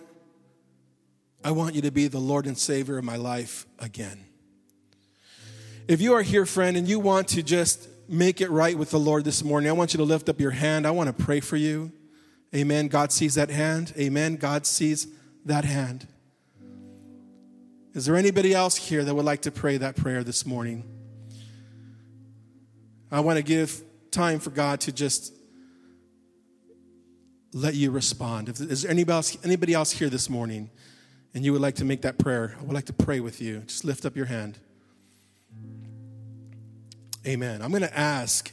I 1.44 1.52
want 1.52 1.76
you 1.76 1.82
to 1.84 1.92
be 1.92 2.08
the 2.08 2.20
Lord 2.20 2.46
and 2.46 2.58
Savior 2.58 2.98
of 2.98 3.04
my 3.04 3.16
life 3.16 3.66
again. 3.80 4.26
If 5.88 6.02
you 6.02 6.14
are 6.14 6.22
here, 6.22 6.46
friend, 6.46 6.76
and 6.76 6.88
you 6.88 7.00
want 7.00 7.30
to 7.30 7.44
just 7.44 7.88
make 8.10 8.42
it 8.42 8.50
right 8.50 8.78
with 8.78 8.92
the 8.92 9.00
Lord 9.00 9.24
this 9.24 9.44
morning, 9.44 9.70
I 9.70 9.74
want 9.74 9.94
you 9.94 9.98
to 10.00 10.04
lift 10.04 10.28
up 10.30 10.40
your 10.40 10.52
hand. 10.52 10.86
I 10.86 10.92
want 10.92 11.16
to 11.16 11.24
pray 11.24 11.40
for 11.40 11.56
you. 11.56 11.92
Amen. 12.56 12.88
God 12.88 13.12
sees 13.12 13.36
that 13.36 13.50
hand. 13.50 13.94
Amen. 13.98 14.36
God 14.36 14.66
sees 14.66 15.08
that 15.46 15.64
hand. 15.64 16.08
Is 17.94 18.06
there 18.06 18.16
anybody 18.16 18.54
else 18.54 18.76
here 18.76 19.04
that 19.04 19.16
would 19.16 19.26
like 19.26 19.44
to 19.44 19.52
pray 19.52 19.78
that 19.78 19.96
prayer 19.96 20.24
this 20.24 20.46
morning? 20.46 20.84
I 23.12 23.22
want 23.22 23.38
to 23.38 23.44
give 23.44 23.82
time 24.12 24.40
for 24.40 24.50
God 24.50 24.82
to 24.82 24.92
just 24.92 25.34
let 27.54 27.74
you 27.74 27.92
respond. 27.92 28.50
Is 28.50 28.82
there 28.82 28.92
anybody 28.92 29.16
else, 29.16 29.38
anybody 29.44 29.74
else 29.74 29.92
here 29.92 30.10
this 30.10 30.30
morning 30.30 30.70
and 31.38 31.46
you 31.46 31.54
would 31.54 31.62
like 31.62 31.76
to 31.76 31.86
make 31.86 32.02
that 32.02 32.18
prayer, 32.18 32.56
I 32.60 32.64
would 32.64 32.74
like 32.74 32.86
to 32.86 32.94
pray 32.94 33.20
with 33.20 33.40
you. 33.40 33.60
Just 33.68 33.86
lift 33.86 34.08
up 34.08 34.16
your 34.16 34.26
hand. 34.26 34.58
Amen. 37.28 37.62
I'm 37.62 37.70
going 37.70 37.84
to 37.84 37.96
ask 37.96 38.52